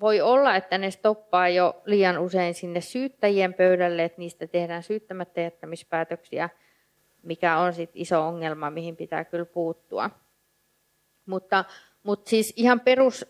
[0.00, 5.40] voi olla, että ne stoppaa jo liian usein sinne syyttäjien pöydälle, että niistä tehdään syyttämättä
[5.40, 6.48] jättämispäätöksiä,
[7.22, 10.10] mikä on sit iso ongelma, mihin pitää kyllä puuttua.
[11.26, 11.64] Mutta,
[12.02, 13.26] mutta siis ihan perus,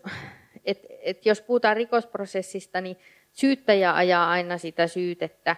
[0.65, 2.97] että et jos puhutaan rikosprosessista, niin
[3.31, 5.55] syyttäjä ajaa aina sitä syytettä.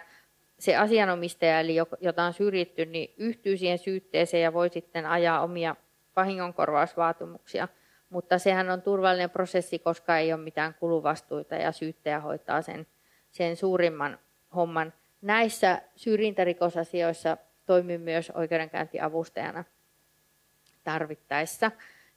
[0.58, 5.76] Se asianomistaja, eli jota on syrjitty, niin yhtyy siihen syytteeseen ja voi sitten ajaa omia
[6.16, 7.68] vahingonkorvausvaatimuksia–
[8.14, 12.86] mutta sehän on turvallinen prosessi, koska ei ole mitään kuluvastuita ja syyttäjä hoitaa sen,
[13.30, 14.18] sen suurimman
[14.54, 14.92] homman.
[15.22, 17.36] Näissä syrjintärikosasioissa
[17.66, 19.64] toimin myös oikeudenkäyntiavustajana
[20.84, 21.70] tarvittaessa.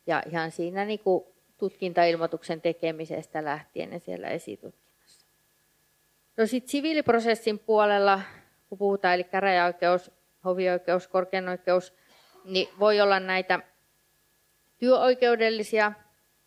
[0.08, 1.26] Ja ihan siinä niin kuin
[1.58, 5.28] tutkintailmoituksen tekemisestä lähtien ja siellä esitutkinnassa.
[6.38, 8.22] No sitten siviiliprosessin puolella,
[8.70, 10.12] kun puhutaan, eli käräjäoikeus,
[10.46, 11.94] hovioikeus, korkein oikeus,
[12.46, 13.60] niin voi olla näitä
[14.78, 15.92] työoikeudellisia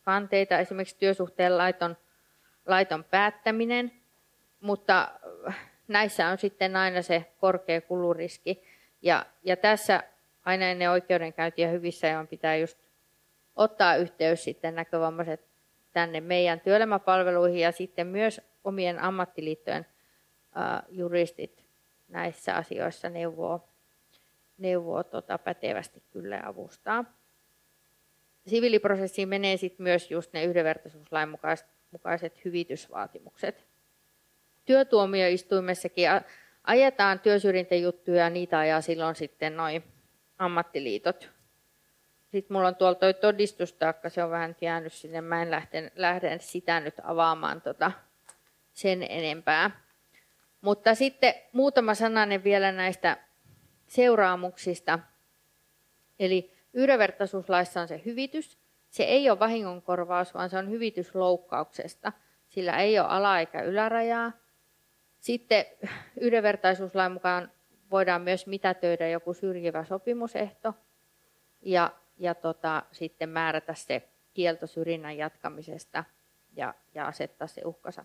[0.03, 1.97] kanteita, esimerkiksi työsuhteen laiton,
[2.67, 3.93] laiton päättäminen,
[4.61, 5.09] mutta
[5.89, 8.65] näissä on sitten aina se korkea kuluriski.
[9.03, 10.03] Ja, ja tässä
[10.45, 12.79] aina ennen oikeudenkäyntiä hyvissä ajoin pitää just
[13.57, 15.47] ottaa yhteys sitten näkövammaiset
[15.93, 19.87] tänne meidän työelämäpalveluihin ja sitten myös omien ammattiliittojen
[20.55, 21.65] ää, juristit
[22.09, 23.69] näissä asioissa neuvoo,
[24.59, 27.05] neuvoo tota, pätevästi kyllä avustaa
[28.47, 31.29] siviiliprosessiin menee sitten myös just ne yhdenvertaisuuslain
[31.91, 33.67] mukaiset hyvitysvaatimukset.
[34.65, 36.05] Työtuomioistuimessakin
[36.65, 39.85] ajetaan työsyrjintäjuttuja ja niitä ajaa silloin sitten noin
[40.39, 41.31] ammattiliitot.
[42.29, 46.39] Sitten mulla on tuolla toi todistustaakka, se on vähän jäänyt sinne, mä en lähde, lähde
[46.39, 47.93] sitä nyt avaamaan tota
[48.73, 49.71] sen enempää.
[50.61, 53.17] Mutta sitten muutama sananen vielä näistä
[53.87, 54.99] seuraamuksista.
[56.19, 58.59] Eli Yhdenvertaisuuslaissa on se hyvitys.
[58.89, 62.13] Se ei ole vahingonkorvaus, vaan se on hyvitys loukkauksesta.
[62.49, 64.33] Sillä ei ole ala- eikä ylärajaa.
[65.21, 65.65] Sitten
[66.21, 67.53] yhdenvertaisuuslain mukaan
[67.91, 70.75] voidaan myös mitätöidä joku syrjivä sopimusehto
[71.63, 76.05] ja, ja tota, sitten määrätä se kielto syrjinnän jatkamisesta
[76.57, 78.05] ja, ja asettaa se uhkansa.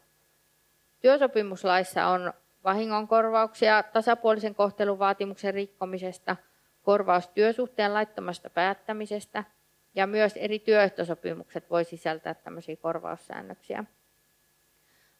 [0.99, 6.35] Työsopimuslaissa on vahingonkorvauksia tasapuolisen kohtelun vaatimuksen rikkomisesta,
[6.81, 9.43] korvaus työsuhteen laittomasta päättämisestä
[9.95, 13.83] ja myös eri työehtosopimukset voi sisältää tämmöisiä korvaussäännöksiä.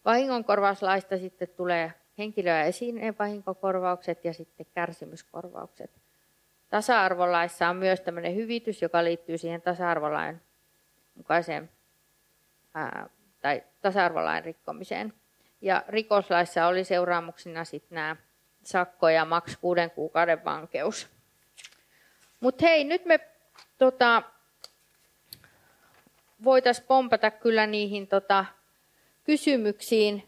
[0.05, 5.91] Vahingonkorvauslaista sitten tulee henkilö- ja esineen vahinkokorvaukset ja sitten kärsimyskorvaukset.
[6.69, 10.41] Tasa-arvolaissa on myös tämmöinen hyvitys, joka liittyy siihen tasa-arvolain
[11.15, 11.69] mukaiseen
[12.73, 13.09] ää,
[13.41, 15.13] tai tasa-arvolain rikkomiseen.
[15.61, 18.15] Ja rikoslaissa oli seuraamuksena sitten nämä
[18.63, 21.07] sakko ja maks kuuden kuukauden vankeus.
[22.39, 23.19] Mutta hei, nyt me
[23.77, 24.23] tota,
[26.43, 28.45] voitaisiin pompata kyllä niihin tota,
[29.25, 30.23] kysymyksiin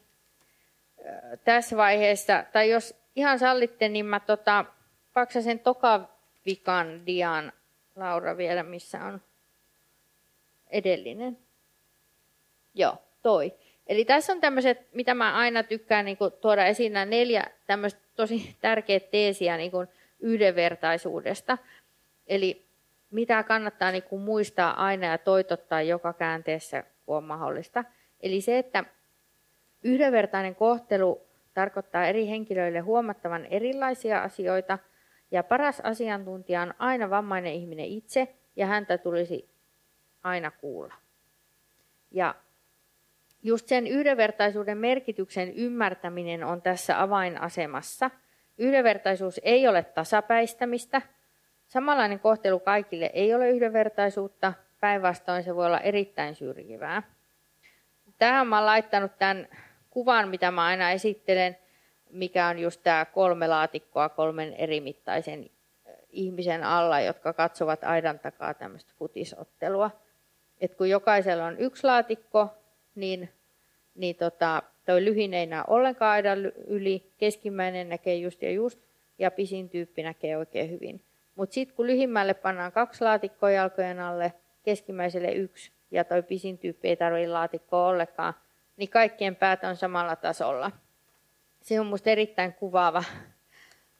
[1.43, 2.43] tässä vaiheessa.
[2.53, 4.65] Tai jos ihan sallitte, niin mä tota,
[5.13, 7.51] paksasen tokavikan dian,
[7.95, 9.21] Laura vielä, missä on
[10.69, 11.37] edellinen.
[12.73, 13.53] Joo, toi.
[13.87, 18.01] Eli tässä on tämmöiset, mitä mä aina tykkään niin kuin, tuoda esiin, nämä neljä tämmöistä
[18.15, 19.87] tosi tärkeät teesiä niin kuin
[20.19, 21.57] yhdenvertaisuudesta.
[22.27, 22.65] Eli
[23.11, 27.83] mitä kannattaa niin muistaa aina ja toitottaa joka käänteessä, kun on mahdollista.
[28.19, 28.83] Eli se, että
[29.83, 34.79] yhdenvertainen kohtelu tarkoittaa eri henkilöille huomattavan erilaisia asioita,
[35.31, 39.49] ja paras asiantuntija on aina vammainen ihminen itse, ja häntä tulisi
[40.23, 40.93] aina kuulla.
[42.11, 42.35] Ja
[43.43, 48.11] just sen yhdenvertaisuuden merkityksen ymmärtäminen on tässä avainasemassa.
[48.57, 51.01] Yhdenvertaisuus ei ole tasapäistämistä.
[51.67, 54.53] Samanlainen kohtelu kaikille ei ole yhdenvertaisuutta.
[54.79, 57.16] Päinvastoin se voi olla erittäin syrjivää.
[58.17, 59.47] Tähän mä laittanut tämän
[59.89, 61.57] kuvan, mitä mä aina esittelen,
[62.09, 65.49] mikä on just tämä kolme laatikkoa kolmen eri mittaisen
[66.09, 69.91] ihmisen alla, jotka katsovat aidan takaa tämmöistä futisottelua.
[70.61, 72.49] Et kun jokaisella on yksi laatikko,
[72.95, 73.29] niin,
[73.95, 78.79] niin tota, toi lyhin ei näe ollenkaan aidan yli, keskimmäinen näkee just ja just,
[79.19, 81.01] ja pisin tyyppi näkee oikein hyvin.
[81.35, 86.87] Mutta sitten kun lyhimmälle pannaan kaksi laatikkoa jalkojen alle, keskimmäiselle yksi, ja toi pisin tyyppi
[86.87, 88.33] ei tarvitse laatikkoa ollenkaan,
[88.77, 90.71] niin kaikkien päät on samalla tasolla.
[91.61, 93.03] Se on minusta erittäin kuvaava,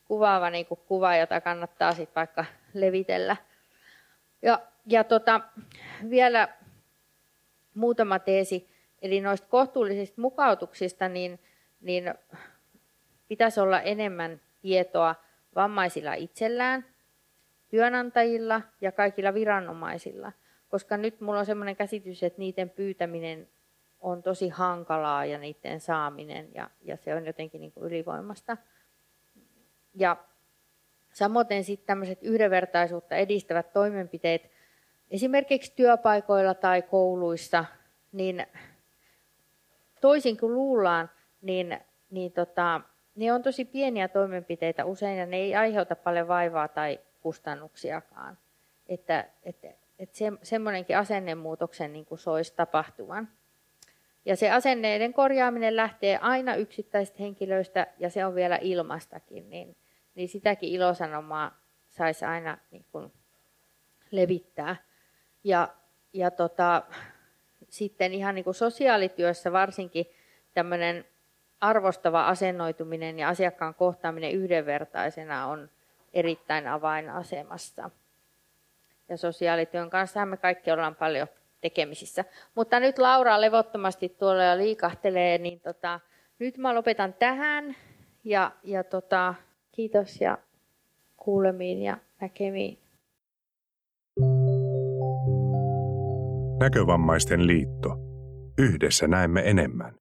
[0.06, 3.36] kuvaava niin kuin kuva, jota kannattaa sitten vaikka levitellä.
[4.42, 5.42] Ja, ja tota,
[6.10, 6.48] vielä
[7.74, 8.70] muutama teesi,
[9.02, 11.40] eli noista kohtuullisista mukautuksista, niin,
[11.82, 12.14] niin
[13.28, 15.16] pitäisi olla enemmän tietoa
[15.56, 16.86] vammaisilla itsellään,
[17.70, 20.32] työnantajilla ja kaikilla viranomaisilla,
[20.70, 23.48] koska nyt mulla on sellainen käsitys, että niiden pyytäminen
[24.00, 28.58] on tosi hankalaa ja niiden saaminen ja, ja se on jotenkin niin kuin ylivoimasta.
[29.96, 30.18] Ja
[31.14, 34.52] samoin sitten tämmöiset yhdenvertaisuutta edistävät toimenpiteet
[35.12, 37.66] esimerkiksi työpaikoilla tai kouluissa,
[38.12, 38.46] niin
[40.02, 41.10] toisin kuin luullaan,
[41.42, 42.82] niin, niin tota,
[43.16, 48.38] ne on tosi pieniä toimenpiteitä usein ja ne ei aiheuta paljon vaivaa tai kustannuksiakaan.
[48.88, 49.68] Että, että,
[50.00, 53.30] että se, semmoinenkin asennemuutoksen niin kuin soisi tapahtuvan.
[54.26, 59.76] Ja se asenneiden korjaaminen lähtee aina yksittäisistä henkilöistä ja se on vielä ilmastakin, niin,
[60.16, 61.58] niin sitäkin ilosanomaa
[61.90, 63.12] saisi aina niin kuin
[64.12, 64.76] levittää.
[65.44, 65.70] Ja,
[66.14, 66.84] ja tota,
[67.70, 70.06] sitten ihan niin kuin sosiaalityössä varsinkin
[70.54, 71.06] tämmöinen
[71.62, 75.70] arvostava asennoituminen ja asiakkaan kohtaaminen yhdenvertaisena on
[76.14, 77.90] erittäin avainasemassa.
[79.10, 81.28] Ja sosiaalityön kanssa me kaikki ollaan paljon
[81.62, 82.26] tekemisissä.
[82.56, 86.00] Mutta nyt Laura levottomasti tuolla ja liikahtelee, niin tota,
[86.40, 87.76] nyt mä lopetan tähän.
[88.24, 89.36] Ja, ja tota,
[89.72, 90.38] kiitos ja
[91.18, 92.80] kuulemiin ja näkemiin.
[96.60, 97.90] Näkövammaisten liitto.
[98.58, 99.96] Yhdessä näemme enemmän.